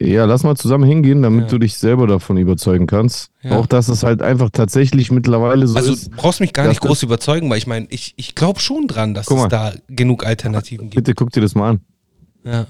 [0.00, 1.48] Ja, lass mal zusammen hingehen, damit Ja.
[1.50, 3.30] du dich selber davon überzeugen kannst.
[3.42, 3.58] Ja.
[3.58, 6.06] Auch dass es halt einfach tatsächlich mittlerweile so Also ist.
[6.12, 9.14] du brauchst mich gar nicht groß überzeugen, weil ich meine, ich, ich glaube schon dran,
[9.14, 10.96] dass es da genug Alternativen gibt.
[11.04, 11.80] Bitte guck dir das mal an.
[12.44, 12.66] Ja.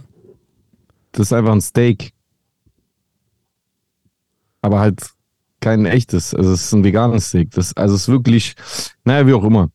[1.13, 2.13] Das ist einfach ein Steak.
[4.63, 5.01] Aber halt
[5.61, 6.35] kein echtes.
[6.35, 7.51] Also es ist ein veganes Steak.
[7.53, 8.55] Das, also es ist wirklich,
[9.05, 9.71] naja, wie auch immer.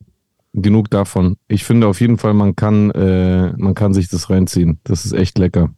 [0.52, 1.36] Genug davon.
[1.48, 4.80] Ich finde auf jeden Fall, man kann, äh, man kann sich das reinziehen.
[4.84, 5.72] Das ist echt lecker.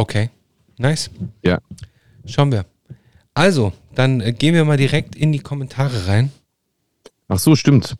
[0.00, 0.30] Okay.
[0.78, 1.10] Nice.
[1.44, 1.58] Ja.
[2.24, 2.64] Schauen wir.
[3.34, 6.32] Also, dann äh, gehen wir mal direkt in die Kommentare rein.
[7.28, 7.96] Ach so, stimmt.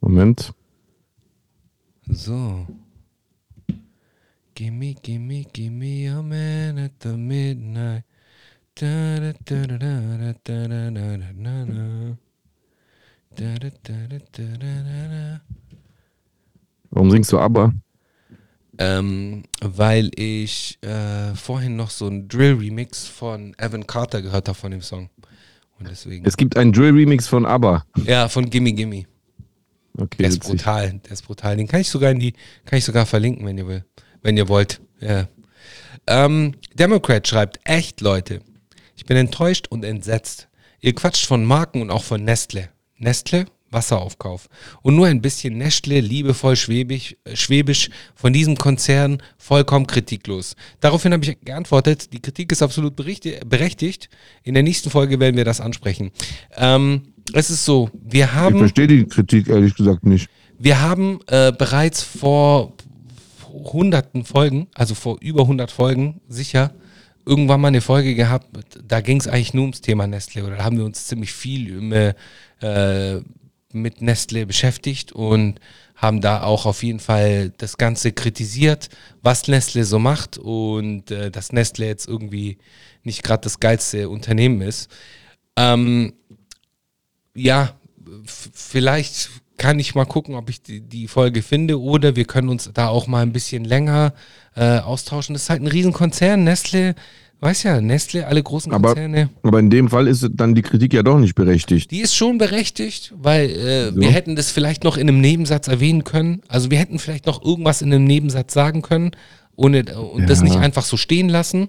[0.00, 0.52] Moment.
[2.10, 2.66] So.
[4.54, 8.02] Gimme, gimme, gimme a man at the midnight.
[8.74, 12.16] Da, da, da, da, da, da, da, da, da, da, da.
[13.36, 15.40] Da, da, da, da, da, da, da, da.
[16.90, 17.72] Warum singst du aber?
[18.78, 24.70] Ähm, weil ich äh, vorhin noch so einen Drill-Remix von Evan Carter gehört habe von
[24.70, 25.10] dem Song.
[25.78, 26.24] Und deswegen.
[26.26, 27.84] Es gibt einen Drill-Remix von ABBA.
[28.04, 29.04] ja, von Gimme Gimme.
[29.96, 30.50] Okay, Der ist witzig.
[30.50, 31.00] brutal.
[31.04, 31.56] Der ist brutal.
[31.56, 32.32] Den kann ich sogar in die,
[32.64, 33.84] kann ich sogar verlinken, wenn ihr will.
[34.22, 34.80] Wenn ihr wollt.
[35.00, 35.26] Ja.
[36.06, 38.40] Ähm, Democrat schreibt, echt Leute.
[38.96, 40.48] Ich bin enttäuscht und entsetzt.
[40.80, 42.68] Ihr quatscht von Marken und auch von Nestle.
[42.96, 43.46] Nestle?
[43.70, 44.48] Wasseraufkauf.
[44.82, 50.56] Und nur ein bisschen Nestle, liebevoll schwäbisch, äh, schwäbisch von diesem Konzern vollkommen kritiklos.
[50.80, 54.08] Daraufhin habe ich geantwortet, die Kritik ist absolut berechtigt.
[54.42, 56.10] In der nächsten Folge werden wir das ansprechen.
[56.56, 60.28] Ähm, es ist so, wir Ich haben verstehe die Kritik ehrlich gesagt nicht.
[60.58, 62.72] wir haben äh, bereits vor
[63.48, 66.72] hunderten Folgen, also vor über 100 Folgen, sicher,
[67.26, 68.46] irgendwann mal eine Folge gehabt,
[68.86, 71.78] da ging es eigentlich nur ums Thema Nestle oder da haben wir uns ziemlich viel
[71.78, 72.14] um, äh,
[72.60, 73.20] äh,
[73.78, 75.60] mit Nestle beschäftigt und
[75.96, 78.88] haben da auch auf jeden Fall das Ganze kritisiert,
[79.22, 82.58] was Nestle so macht und äh, dass Nestle jetzt irgendwie
[83.02, 84.90] nicht gerade das geilste Unternehmen ist.
[85.56, 86.12] Ähm,
[87.34, 87.74] ja,
[88.24, 92.70] vielleicht kann ich mal gucken, ob ich die, die Folge finde oder wir können uns
[92.72, 94.14] da auch mal ein bisschen länger
[94.54, 95.34] äh, austauschen.
[95.34, 96.94] Das ist halt ein Riesenkonzern, Nestle,
[97.40, 99.30] weiß ja, Nestle, alle großen Aber- Konzerne.
[99.42, 101.90] Aber in dem Fall ist dann die Kritik ja doch nicht berechtigt.
[101.90, 104.00] Die ist schon berechtigt, weil äh, So.
[104.00, 106.42] wir hätten das vielleicht noch in einem Nebensatz erwähnen können.
[106.48, 109.12] Also wir hätten vielleicht noch irgendwas in einem Nebensatz sagen können
[109.56, 110.44] ohne, und das Ja.
[110.44, 111.68] nicht einfach so stehen lassen.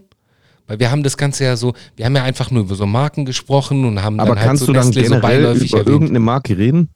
[0.68, 3.26] Weil wir haben das Ganze ja so, wir haben ja einfach nur über so Marken
[3.26, 5.80] gesprochen und haben Aber dann halt kannst so du dann Nestle so generell beiläufig über
[5.80, 5.94] erwähnt.
[5.94, 6.90] irgendeine Marke reden?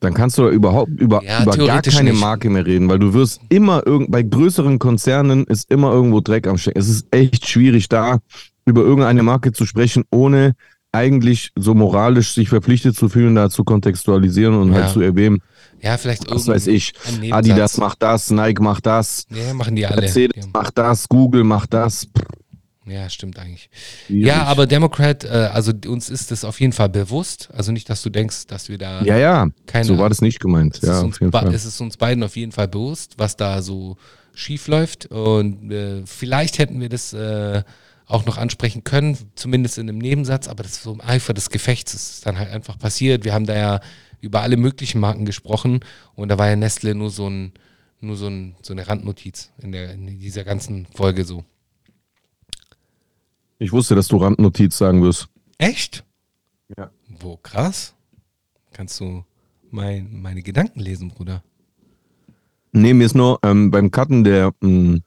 [0.00, 2.20] Dann kannst du überhaupt über, Ja, über gar keine nicht.
[2.20, 6.46] Marke mehr reden, weil du wirst immer irgend bei größeren Konzernen ist immer irgendwo Dreck
[6.46, 6.78] am Stecken.
[6.78, 8.18] Es ist echt schwierig, da
[8.64, 10.54] über irgendeine Marke zu sprechen, ohne
[10.92, 14.82] eigentlich so moralisch sich verpflichtet zu fühlen, da zu kontextualisieren und Ja.
[14.82, 15.40] halt zu erwähnen,
[15.80, 16.92] Ja, vielleicht was weiß ich.
[17.30, 20.00] Adidas macht das, Nike macht das, Ja, machen die alle.
[20.02, 22.06] Mercedes macht das, Google macht das.
[22.06, 22.24] Pff,
[22.90, 23.70] Ja, stimmt eigentlich.
[24.06, 24.26] schwierig.
[24.26, 27.48] Ja, aber Democrat, äh, also uns ist das auf jeden Fall bewusst.
[27.52, 30.40] Also nicht, dass du denkst, dass wir da Ja, ja, keine so war das nicht
[30.40, 30.76] gemeint.
[30.76, 31.54] es, ist Ja, uns auf jeden Fall.
[31.54, 33.96] es ist uns beiden auf jeden Fall bewusst, was da so
[34.34, 35.06] schief läuft.
[35.06, 37.62] Und äh, vielleicht hätten wir das äh,
[38.06, 41.50] auch noch ansprechen können, zumindest in einem Nebensatz, aber das ist so im Eifer des
[41.50, 43.24] Gefechts ist dann halt einfach passiert.
[43.24, 43.80] Wir haben da ja
[44.20, 45.80] über alle möglichen Marken gesprochen
[46.14, 47.52] und da war ja Nestle nur so ein
[48.00, 51.44] nur so, ein, so eine Randnotiz in, der, in dieser ganzen Folge so.
[53.58, 55.28] Ich wusste, dass du Randnotiz sagen wirst.
[55.58, 56.04] Echt?
[56.76, 56.90] Ja.
[57.20, 57.94] Wo, krass.
[58.72, 59.24] Kannst du
[59.70, 61.42] mein, meine Gedanken lesen, Bruder?
[62.72, 65.00] Nee, mir ist nur ähm, beim Cutten der, mh,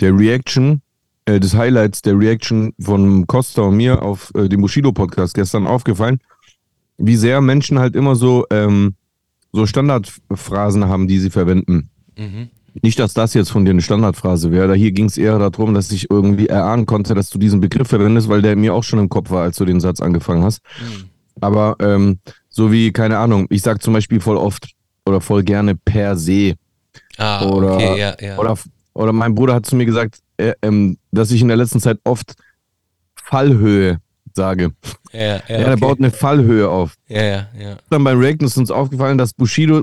[0.00, 0.82] der Reaction,
[1.24, 6.20] äh, des Highlights der Reaction von Costa und mir auf äh, dem Bushido-Podcast gestern aufgefallen,
[6.98, 8.94] wie sehr Menschen halt immer so, ähm,
[9.52, 11.90] so Standardphrasen haben, die sie verwenden.
[12.18, 12.50] Mhm.
[12.82, 14.74] Nicht, dass das jetzt von dir eine Standardphrase wäre.
[14.74, 18.28] Hier ging es eher darum, dass ich irgendwie erahnen konnte, dass du diesen Begriff verwendest,
[18.28, 20.60] weil der mir auch schon im Kopf war, als du den Satz angefangen hast.
[20.80, 21.04] Mhm.
[21.40, 22.18] Aber ähm,
[22.48, 24.70] so wie, keine Ahnung, ich sag zum Beispiel voll oft
[25.04, 26.54] oder voll gerne per se.
[27.18, 28.38] Ah, Oder- okay, ja, ja.
[28.38, 28.56] Oder,
[28.94, 31.98] oder mein Bruder hat zu mir gesagt, äh, ähm, dass ich in der letzten Zeit
[32.04, 32.34] oft
[33.14, 33.98] Fallhöhe
[34.34, 34.72] sage.
[35.12, 35.80] ja, ja, Ja, er okay.
[35.80, 36.94] baut eine Fallhöhe auf.
[37.08, 37.76] ja, ja, ja.
[37.90, 39.82] Dann beim Reaction ist uns aufgefallen, dass Bushido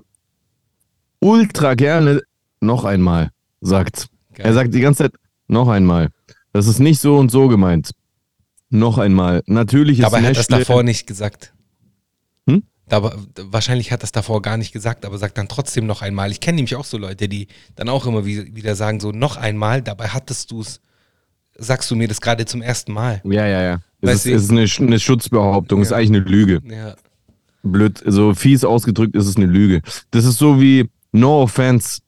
[1.19, 2.21] ultra gerne
[2.63, 3.29] noch einmal
[3.61, 4.07] sagt.
[4.33, 4.47] Geil.
[4.47, 5.13] Er sagt die ganze Zeit
[5.47, 6.09] noch einmal.
[6.51, 7.91] Das ist nicht so und so gemeint.
[8.69, 9.43] Noch einmal.
[9.45, 11.53] Natürlich ist Dabei hat das davor nicht gesagt.
[12.47, 12.63] Hm?
[12.89, 16.31] Dabei, wahrscheinlich hat das davor gar nicht gesagt, aber sagt dann trotzdem noch einmal.
[16.31, 19.37] Ich kenne nämlich auch so Leute, die dann auch immer wie- wieder sagen, so noch
[19.37, 20.81] einmal, dabei hattest du es,
[21.55, 23.21] sagst du mir das gerade zum ersten Mal.
[23.25, 23.79] Ja, ja, ja.
[24.01, 25.97] Es ist, ist eine, eine Schutzbehauptung, ist Ja.
[25.97, 26.61] eigentlich eine Lüge.
[26.67, 26.95] Ja,
[27.65, 29.81] Blöd, so fies ausgedrückt ist es eine Lüge.
[30.11, 31.99] Das ist so wie No offense.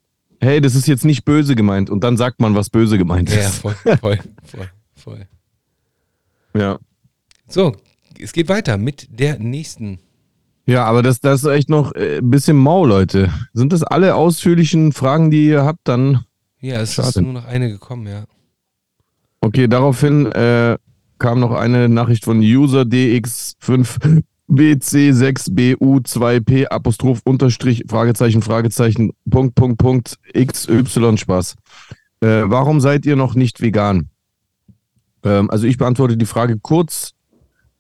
[0.46, 3.40] Hey, das ist jetzt nicht böse gemeint und dann sagt man, was böse gemeint ja
[3.40, 3.56] ist.
[3.56, 5.28] voll, voll, voll, voll.
[6.56, 6.78] Ja.
[7.48, 7.76] So,
[8.20, 10.00] es geht weiter mit der nächsten.
[10.68, 13.32] Ja, aber das, das ist echt noch äh, ein bisschen mau, Leute.
[13.54, 15.88] Sind das alle ausführlichen Fragen, die ihr habt?
[15.88, 16.26] Dann
[16.60, 17.22] Ja, es ist Schade.
[17.22, 18.26] nur noch eine gekommen, ja.
[19.42, 20.78] Okay, daraufhin äh,
[21.20, 22.86] kam noch eine Nachricht von User
[24.50, 31.56] DX5BC6BU2P Apostroph Unterstrich Fragezeichen Fragezeichen Punkt Punkt Punkt XY Spaß.
[32.22, 34.10] Äh, warum seid ihr noch nicht vegan?
[35.24, 37.16] Ähm, also ich beantworte die Frage kurz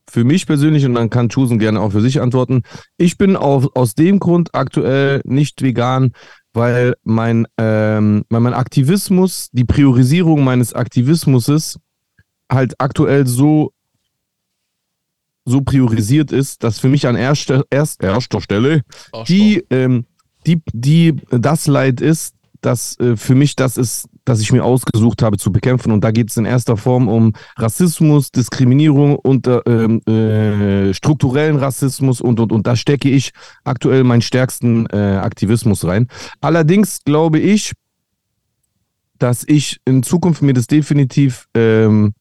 [0.09, 2.63] für mich persönlich und dann kann Chusen gerne auch für sich antworten.
[2.97, 6.11] Ich bin auf, aus dem Grund aktuell nicht vegan,
[6.53, 11.79] weil mein, ähm, weil mein Aktivismus, die Priorisierung meines Aktivismus
[12.51, 13.71] halt aktuell so,
[15.45, 18.81] so priorisiert ist, dass für mich an erster, erst, erster Stelle
[19.27, 20.05] die, ähm,
[20.45, 25.21] die, die das Leid ist, dass äh, für mich das ist, dass ich mir ausgesucht
[25.21, 25.91] habe zu bekämpfen.
[25.91, 31.57] Und da geht es in erster Form um Rassismus, Diskriminierung und äh, ähm, äh, strukturellen
[31.57, 33.31] Rassismus und, und, und da stecke ich
[33.63, 36.07] aktuell meinen stärksten äh, Aktivismus rein.
[36.41, 37.73] Allerdings glaube ich,
[39.19, 42.13] dass ich in Zukunft mir das definitiv ähm,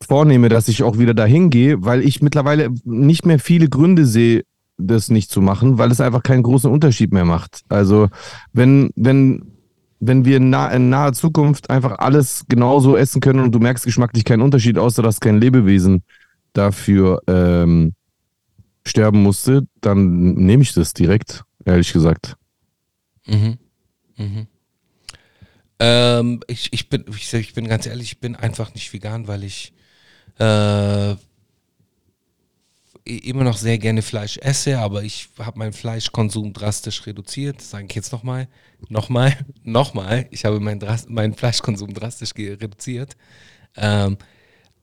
[0.00, 4.44] vornehme, dass ich auch wieder dahin gehe, weil ich mittlerweile nicht mehr viele Gründe sehe,
[4.78, 7.62] das nicht zu machen, weil es einfach keinen großen Unterschied mehr macht.
[7.68, 8.08] Also
[8.52, 9.52] wenn, wenn,
[9.98, 13.84] wenn wir in, nah, in naher Zukunft einfach alles genauso essen können und du merkst
[13.84, 16.04] geschmacklich keinen Unterschied, außer dass kein Lebewesen
[16.52, 17.94] dafür ähm,
[18.86, 22.36] sterben musste, dann nehme ich das direkt, ehrlich gesagt.
[23.26, 23.58] Mhm.
[24.16, 24.46] Mhm.
[25.80, 29.44] Ähm, ich, ich, bin, ich, ich bin ganz ehrlich, ich bin einfach nicht vegan, weil
[29.44, 29.72] ich
[30.38, 31.16] äh,
[33.08, 37.60] immer noch sehr gerne Fleisch esse, aber ich habe meinen Fleischkonsum drastisch reduziert.
[37.62, 38.48] Sage ich jetzt nochmal.
[38.88, 40.26] Nochmal, nochmal.
[40.30, 43.16] Ich habe meinen meinen Fleischkonsum drastisch reduziert.
[43.76, 44.18] Ähm,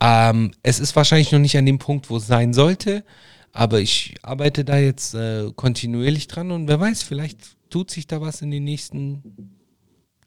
[0.02, 3.04] ähm, es ist wahrscheinlich noch nicht an dem Punkt, wo es sein sollte,
[3.52, 7.40] aber ich arbeite da jetzt äh, kontinuierlich dran und wer weiß, vielleicht
[7.70, 9.54] tut sich da was in den nächsten,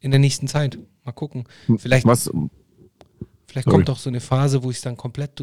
[0.01, 0.79] in der nächsten Zeit.
[1.05, 1.45] Mal gucken.
[1.76, 2.31] Vielleicht, Was,
[3.49, 3.77] vielleicht sorry.
[3.79, 5.43] kommt auch so eine Phase, wo ich es dann komplett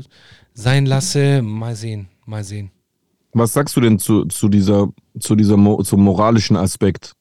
[0.53, 1.41] sein lasse.
[1.41, 2.71] Mal sehen, mal sehen.
[3.33, 4.87] was sagst du denn zu, zu dieser,
[5.19, 7.13] zu dieser Mo zum moralischen Aspekt?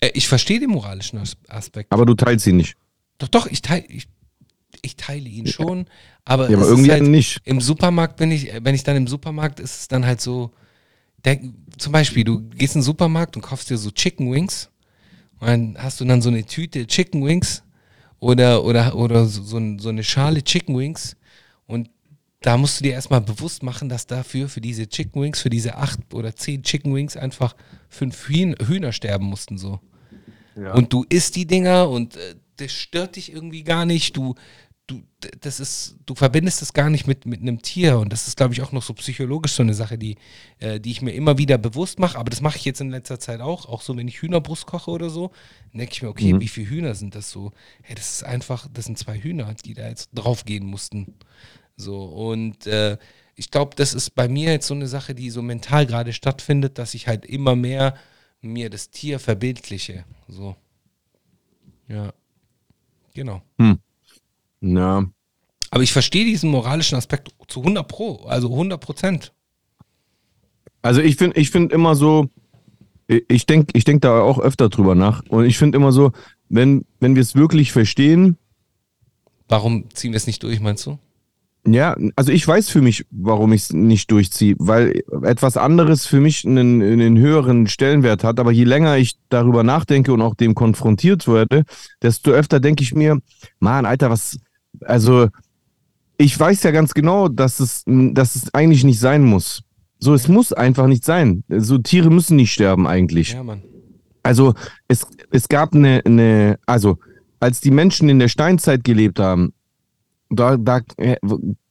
[0.00, 1.90] Äh, ich verstehe den moralischen As Aspekt.
[1.92, 2.76] Aber du teilst ihn nicht.
[3.18, 4.06] Doch, doch, ich teile ich,
[4.82, 5.86] ich teile ihn schon,
[6.24, 7.40] aber, Ja, aber irgendwie ist halt, nicht.
[7.44, 10.52] im Supermarkt bin ich, äh, wenn ich dann im Supermarkt ist es dann halt so,
[11.24, 14.70] denk, zum Beispiel, du gehst in den Supermarkt und kaufst dir so Chicken Wings
[15.40, 17.62] und dann hast du dann so eine Tüte Chicken Wings
[18.20, 21.16] oder, oder, oder so, so, ein- so eine Schale Chicken Wings
[21.66, 21.90] und
[22.40, 25.76] da musst du dir erstmal bewusst machen, dass dafür, für diese Chicken Wings, für diese
[25.76, 27.56] acht oder zehn Chicken Wings einfach
[27.88, 29.80] fünf Hühn- Hühner sterben mussten so.
[30.74, 34.16] Und du isst die Dinger und äh, das stört dich irgendwie gar nicht.
[34.16, 34.34] Du,
[34.86, 35.02] du,
[35.40, 37.98] das ist, du verbindest das gar nicht mit, mit einem Tier.
[37.98, 40.16] Und das ist, glaube ich, auch noch so psychologisch so eine Sache, die,
[40.58, 42.18] äh, die ich mir immer wieder bewusst mache.
[42.18, 43.66] Aber das mache ich jetzt in letzter Zeit auch.
[43.66, 45.32] Auch so, wenn ich Hühnerbrust koche oder so,
[45.72, 47.52] denke ich mir, okay, wie viele Hühner sind das so?
[47.82, 51.14] Hey, das ist einfach, das sind zwei Hühner, die da jetzt draufgehen mussten.
[51.76, 52.96] So, und äh,
[53.34, 56.78] ich glaube, das ist bei mir jetzt so eine Sache, die so mental gerade stattfindet,
[56.78, 57.94] dass ich halt immer mehr
[58.40, 60.04] mir das Tier verbildliche.
[60.28, 60.56] So.
[61.88, 62.12] Ja.
[63.14, 63.42] Genau.
[64.60, 65.04] Ja.
[65.70, 69.32] Aber ich verstehe diesen moralischen Aspekt zu 100 Pro, also 100 Prozent.
[70.82, 72.28] Also ich finde ich find immer so,
[73.08, 75.22] ich denke ich denk da auch öfter drüber nach.
[75.28, 76.12] Und ich finde immer so,
[76.48, 78.36] wenn, wenn wir es wirklich verstehen,
[79.48, 80.98] Warum ziehen wir es nicht durch, meinst du?
[81.66, 86.20] ja, also ich weiß für mich, warum ich es nicht durchziehe, weil etwas anderes für
[86.20, 88.38] mich einen, einen höheren Stellenwert hat.
[88.38, 91.64] Aber je länger ich darüber nachdenke und auch dem konfrontiert werde,
[92.02, 93.18] desto öfter denke ich mir,
[93.58, 94.38] Mann, Alter, was,
[94.84, 95.28] also
[96.18, 99.62] ich weiß ja ganz genau, dass es, dass es eigentlich nicht sein muss.
[99.98, 101.44] So, es muss einfach nicht sein.
[101.48, 103.32] So, Tiere müssen nicht sterben eigentlich.
[103.32, 103.62] Ja, Mann.
[104.22, 104.54] Also
[104.88, 106.98] es, es gab eine, eine, also
[107.38, 109.52] als die Menschen in der Steinzeit gelebt haben,
[110.30, 111.16] da, da äh,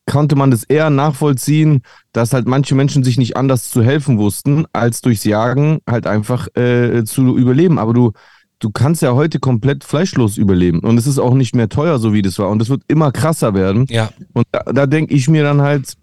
[0.05, 1.81] konnte man das eher nachvollziehen,
[2.13, 6.47] dass halt manche Menschen sich nicht anders zu helfen wussten, als durchs Jagen halt einfach
[6.55, 7.79] äh, zu überleben.
[7.79, 8.13] Aber du,
[8.59, 10.79] du kannst ja heute komplett fleischlos überleben.
[10.79, 12.49] Und es ist auch nicht mehr teuer, so wie das war.
[12.49, 13.85] Und es wird immer krasser werden.
[13.89, 15.95] Ja, Und da, da denke ich mir dann halt,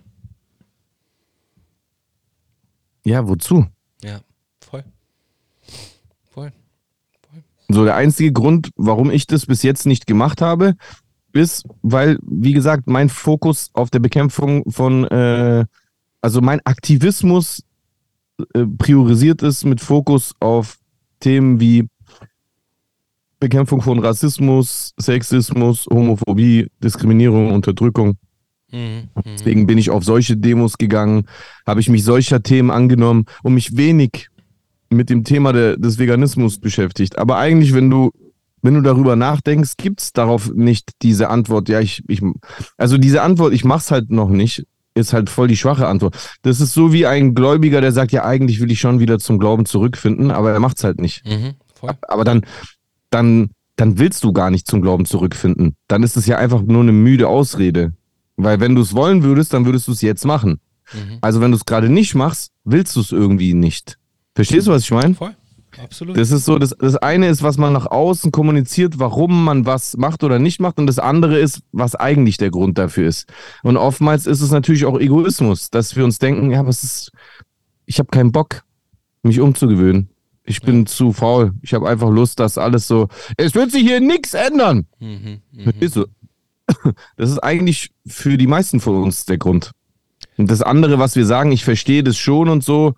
[3.05, 3.66] ja, wozu?
[4.03, 4.20] ja,
[4.61, 4.84] voll.
[6.30, 6.53] Voll.
[7.68, 10.74] So, der einzige Grund, warum ich das bis jetzt nicht gemacht habe,
[11.32, 15.64] ist, weil, wie gesagt, mein Fokus auf der Bekämpfung von, äh,
[16.20, 17.64] also mein Aktivismus
[18.55, 20.78] äh, priorisiert ist mit Fokus auf
[21.20, 21.88] Themen wie
[23.43, 28.14] Bekämpfung von Rassismus, Sexismus, Homophobie, Diskriminierung, Unterdrückung.
[28.70, 29.09] Mhm.
[29.26, 31.26] Deswegen bin ich auf solche Demos gegangen,
[31.66, 34.28] habe ich mich solcher Themen angenommen und mich wenig
[34.90, 37.18] mit dem Thema de, des Veganismus beschäftigt.
[37.18, 38.12] Aber eigentlich, wenn du,
[38.62, 42.22] wenn du darüber nachdenkst, gibt es darauf nicht diese Antwort, ja, ich, ich,
[42.76, 44.64] also diese Antwort, ich mach's halt noch nicht,
[44.95, 46.14] ist halt voll die schwache Antwort.
[46.43, 49.40] Das ist so wie ein Gläubiger, der sagt, ja, eigentlich will ich schon wieder zum
[49.40, 51.26] Glauben zurückfinden, aber er macht's halt nicht.
[51.26, 51.55] Mhm.
[52.07, 52.43] Aber dann,
[53.13, 55.77] dann, dann willst du gar nicht zum Glauben zurückfinden.
[55.89, 57.93] Dann ist es ja einfach nur eine müde Ausrede.
[58.37, 60.61] Weil wenn du es wollen würdest, dann würdest du es jetzt machen.
[60.93, 61.19] Mhm.
[61.21, 63.99] Also wenn du es gerade nicht machst, willst du es irgendwie nicht.
[64.35, 65.15] Verstehst du, was ich meine?
[65.15, 65.35] Voll.
[65.83, 66.17] Absolut.
[66.19, 69.97] Das ist so, das, das eine ist, was man nach außen kommuniziert, warum man was
[69.97, 73.33] macht oder nicht macht, und das andere ist, was eigentlich der Grund dafür ist.
[73.63, 77.13] Und oftmals ist es natürlich auch Egoismus, dass wir uns denken, ja, was ist,
[77.87, 78.65] ich habe keinen Bock,
[79.23, 80.11] mich umzugewöhnen.
[80.45, 81.53] Ich bin zu faul.
[81.62, 83.09] Ich habe einfach Lust, dass alles so.
[83.36, 84.86] Es wird sich hier nichts ändern.
[84.99, 85.40] Mhm.
[85.93, 86.07] Du?
[87.16, 89.72] Das ist eigentlich für die meisten von uns der Grund.
[90.36, 92.95] Und das andere, was wir sagen, ich verstehe das schon und so,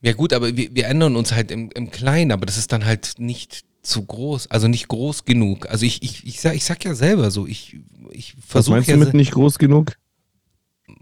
[0.00, 2.84] Ja gut, aber wir, wir ändern uns halt im, im Kleinen, aber das ist dann
[2.84, 5.68] halt nicht zu groß, also nicht groß genug.
[5.68, 7.78] Also ich, ich, ich, sag, ich sag ja selber so, ich,
[8.10, 9.96] ich was versuche meinst ja, du mit nicht groß genug?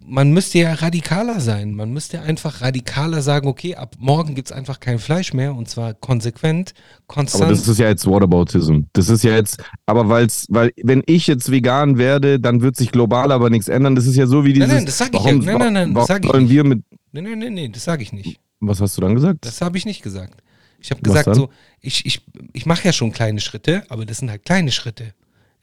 [0.07, 1.75] Man müsste ja radikaler sein.
[1.75, 5.69] Man müsste einfach radikaler sagen, okay, ab morgen gibt es einfach kein Fleisch mehr und
[5.69, 6.75] zwar konsequent,
[7.07, 7.45] konstant.
[7.45, 8.83] Aber das ist ja jetzt Whataboutism.
[8.93, 12.93] Das ist ja jetzt, aber weil's, weil wenn ich jetzt vegan werde, dann wird sich
[12.93, 13.97] global aber nichts ändern.
[13.97, 14.69] Das ist ja so wie dieses.
[14.73, 15.25] nein, das sag ich ja.
[15.25, 16.53] warum, Nein, nein, nein, das sag ich sollen nicht.
[16.53, 16.85] wir mit.
[17.13, 18.39] nee, nee, nee, nee, das sage ich nicht.
[18.61, 19.45] Was hast du dann gesagt?
[19.45, 20.43] Das habe ich nicht gesagt.
[20.81, 21.49] Ich habe gesagt so,
[21.81, 22.21] ich, ich,
[22.53, 25.15] ich mache ja schon kleine Schritte, aber das sind halt kleine Schritte.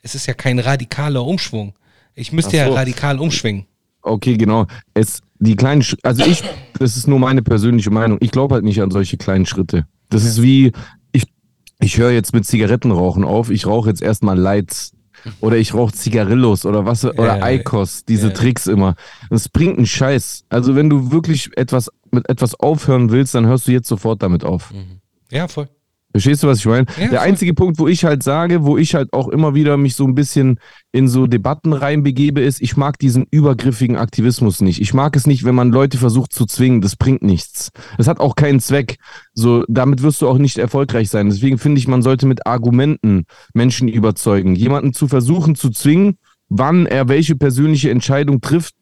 [0.02, 1.74] Es ist ja kein radikaler Umschwung.
[2.14, 2.74] Ich müsste Ach ja so.
[2.74, 3.66] radikal umschwingen.
[4.04, 4.66] Okay, genau.
[4.94, 6.42] Es, die kleinen, Sch- also ich,
[6.78, 8.18] das ist nur meine persönliche Meinung.
[8.20, 9.86] Ich glaube halt nicht an solche kleinen Schritte.
[10.10, 10.72] Das ist wie,
[11.12, 11.24] ich,
[11.80, 13.50] ich höre jetzt mit Zigarettenrauchen auf.
[13.50, 14.92] Ich rauche jetzt erstmal Lights.
[15.40, 18.32] Oder ich rauche Zigarillos oder was, oder Ja, Icos, diese ja.
[18.34, 18.94] Tricks immer.
[19.30, 20.44] Das bringt einen Scheiß.
[20.50, 24.44] Also wenn du wirklich etwas, mit etwas aufhören willst, dann hörst du jetzt sofort damit
[24.44, 24.74] auf.
[25.30, 25.68] Ja, voll.
[26.14, 26.86] Verstehst du, was ich meine?
[26.96, 29.96] Ja, der einzige Punkt, wo ich halt sage, wo ich halt auch immer wieder mich
[29.96, 30.60] so ein bisschen
[30.92, 34.80] in so Debatten reinbegebe, ist, ich mag diesen übergriffigen Aktivismus nicht.
[34.80, 36.80] Ich mag es nicht, wenn man Leute versucht zu zwingen.
[36.80, 37.72] Das bringt nichts.
[37.98, 38.98] Das hat auch keinen Zweck.
[39.32, 41.30] So, damit wirst du auch nicht erfolgreich sein.
[41.30, 44.54] Deswegen finde ich, man sollte mit Argumenten Menschen überzeugen.
[44.54, 48.74] Jemanden zu versuchen zu zwingen, wann er welche persönliche Entscheidung trifft,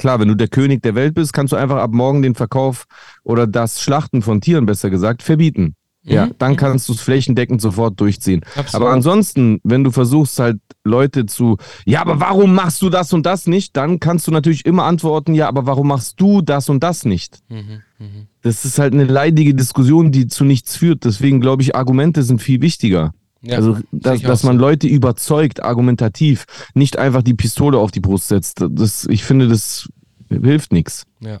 [0.00, 2.84] Klar, wenn du der König der Welt bist, kannst du einfach ab morgen den Verkauf
[3.24, 5.74] oder das Schlachten von Tieren, besser gesagt, verbieten.
[6.08, 8.42] Ja, Mhm, dann kannst du es flächendeckend sofort durchziehen.
[8.56, 8.74] Absolut.
[8.74, 13.26] Aber ansonsten, wenn du versuchst halt Leute zu, ja, aber warum machst du das und
[13.26, 13.76] das nicht?
[13.76, 17.40] Dann kannst du natürlich immer antworten, ja, aber warum machst du das und das nicht?
[17.48, 18.26] Mhm, mhm.
[18.42, 21.04] Das ist halt eine leidige Diskussion, die zu nichts führt.
[21.04, 23.12] Deswegen glaube ich, Argumente sind viel wichtiger.
[23.42, 24.58] Ja, also, dass, dass man.
[24.58, 28.64] Leute überzeugt, argumentativ, nicht einfach die Pistole auf die Brust setzt.
[28.68, 29.88] Das, ich finde, das
[30.28, 31.04] hilft nichts.
[31.20, 31.38] Ja.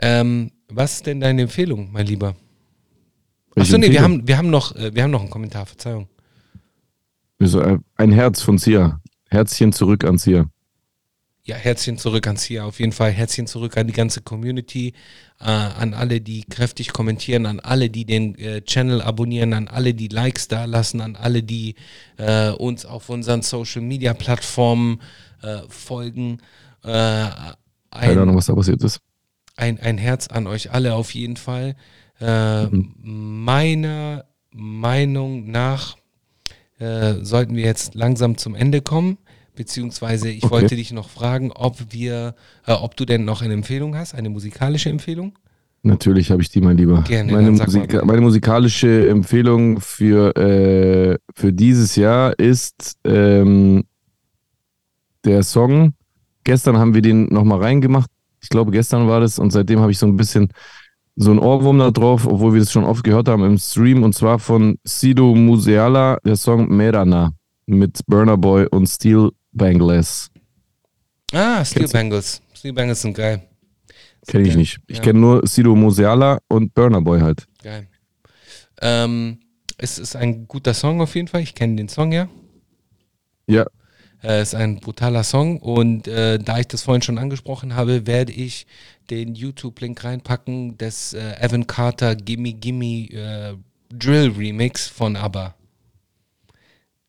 [0.00, 2.34] Ähm, was ist denn deine Empfehlung, mein Lieber?
[3.56, 6.08] Achso, nee, wir haben, wir, haben noch, äh, wir haben noch einen Kommentar, Verzeihung.
[7.40, 9.00] Äh, Ein Herz von Sia.
[9.30, 10.46] Herzchen zurück an Sia.
[11.46, 13.10] Ja, Herzchen zurück ans hier, auf jeden Fall.
[13.10, 14.94] Herzchen zurück an die ganze Community,
[15.40, 19.92] äh, an alle, die kräftig kommentieren, an alle, die den äh, Channel abonnieren, an alle,
[19.92, 21.74] die Likes da lassen, an alle, die
[22.16, 25.02] äh, uns auf unseren Social Media Plattformen
[25.42, 26.38] äh, folgen.
[26.82, 27.52] Äh, Keine
[27.90, 29.00] ein, Ahnung, was da passiert ist.
[29.56, 31.76] ein, ein Herz an euch alle auf jeden Fall.
[32.20, 32.66] Äh,
[33.02, 35.96] Meiner Meinung nach
[36.78, 39.18] äh, sollten wir jetzt langsam zum Ende kommen.
[39.56, 40.52] Beziehungsweise ich Okay.
[40.52, 42.34] wollte dich noch fragen, ob wir,
[42.66, 45.38] äh, ob du denn noch eine Empfehlung hast, eine musikalische Empfehlung?
[45.82, 47.02] Natürlich habe ich die, mein Lieber.
[47.02, 53.84] Gerne, meine, mal Musika meine musikalische Empfehlung für, äh, für dieses Jahr ist ähm,
[55.24, 55.92] der Song.
[56.42, 58.10] Gestern haben wir den nochmal reingemacht.
[58.42, 60.48] Ich glaube, gestern war das und seitdem habe ich so ein bisschen
[61.16, 64.14] so ein Ohrwurm da drauf, obwohl wir das schon oft gehört haben im Stream und
[64.14, 67.32] zwar von Sido Museala, der Song Merana
[67.66, 70.30] mit Burner Boy und Steel Bangles.
[71.32, 71.98] Ah, Steel Kennst du?
[71.98, 72.42] Bangles.
[72.54, 73.42] Steel Bangles sind geil.
[74.26, 74.78] Kenne ich nicht.
[74.86, 75.02] Ich Ja.
[75.02, 77.46] kenne nur Sido Museala und Burner Boy halt.
[77.62, 77.86] Geil.
[78.80, 79.38] Ähm,
[79.78, 81.42] es ist ein guter Song auf jeden Fall.
[81.42, 82.28] Ich kenne den Song ja.
[83.46, 83.66] Ja,
[84.22, 88.32] Äh, ist ein brutaler Song und äh, da ich das vorhin schon angesprochen habe, werde
[88.32, 88.66] ich
[89.10, 93.54] den YouTube-Link reinpacken des äh, Evan Carter Gimme Gimme äh,
[93.92, 95.54] Drill Remix von ABBA.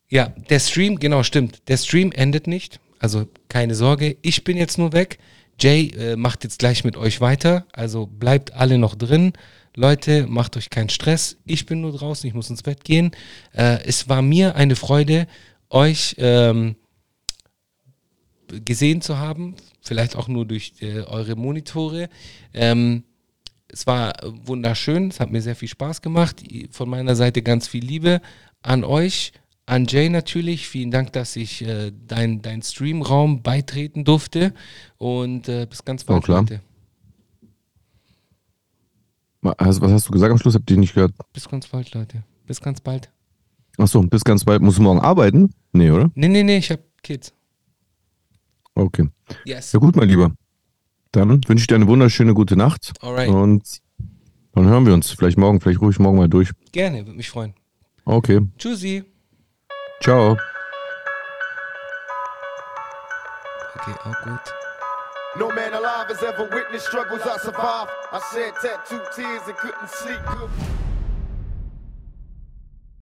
[0.08, 1.68] Ja, der Stream, genau, stimmt.
[1.68, 2.80] Der Stream endet nicht.
[2.98, 5.18] Also keine Sorge, ich bin jetzt nur weg.
[5.58, 7.66] Jay äh, macht jetzt gleich mit euch weiter.
[7.72, 9.32] Also bleibt alle noch drin.
[9.74, 11.36] Leute, macht euch keinen Stress.
[11.44, 13.10] Ich bin nur draußen, ich muss ins Bett gehen.
[13.52, 15.26] Äh, es war mir eine Freude,
[15.70, 16.76] euch ähm,
[18.48, 19.56] gesehen zu haben.
[19.86, 22.08] Vielleicht auch nur durch äh, eure Monitore.
[22.52, 23.04] Ähm,
[23.68, 26.42] es war wunderschön, es hat mir sehr viel Spaß gemacht.
[26.72, 28.20] Von meiner Seite ganz viel Liebe
[28.62, 29.32] an euch,
[29.64, 30.66] an Jay natürlich.
[30.68, 34.54] Vielen Dank, dass ich äh, dein, dein Streamraum beitreten durfte.
[34.98, 36.40] Und äh, bis ganz bald, Oh, klar.
[36.40, 36.60] Leute.
[39.58, 40.54] also, was hast du gesagt am Schluss?
[40.54, 41.12] Hab dich nicht gehört.
[41.32, 42.24] Bis ganz bald, Leute.
[42.46, 43.10] Bis ganz bald.
[43.78, 44.62] Achso, bis ganz bald.
[44.62, 45.50] Musst du morgen arbeiten?
[45.72, 46.10] Nee, oder?
[46.14, 47.32] Nee, nee, nee, ich hab Kids.
[48.76, 49.08] Okay.
[49.44, 49.72] Yes.
[49.72, 50.30] Ja gut, mein Lieber.
[51.12, 52.92] Dann wünsche ich dir eine wunderschöne gute Nacht.
[53.00, 53.28] Alright.
[53.28, 53.80] Und
[54.52, 55.10] dann hören wir uns.
[55.10, 56.50] Vielleicht morgen, vielleicht rufe ich morgen mal durch.
[56.72, 57.54] Gerne, würde mich freuen.
[58.04, 58.42] Okay.
[58.58, 59.02] Tschüssi.
[60.02, 60.36] Ciao.
[63.74, 64.40] Okay, auch gut.
[65.38, 67.90] No man alive has ever witnessed struggles I survived.
[68.12, 70.50] I shed tattooed tears and couldn't sleep good.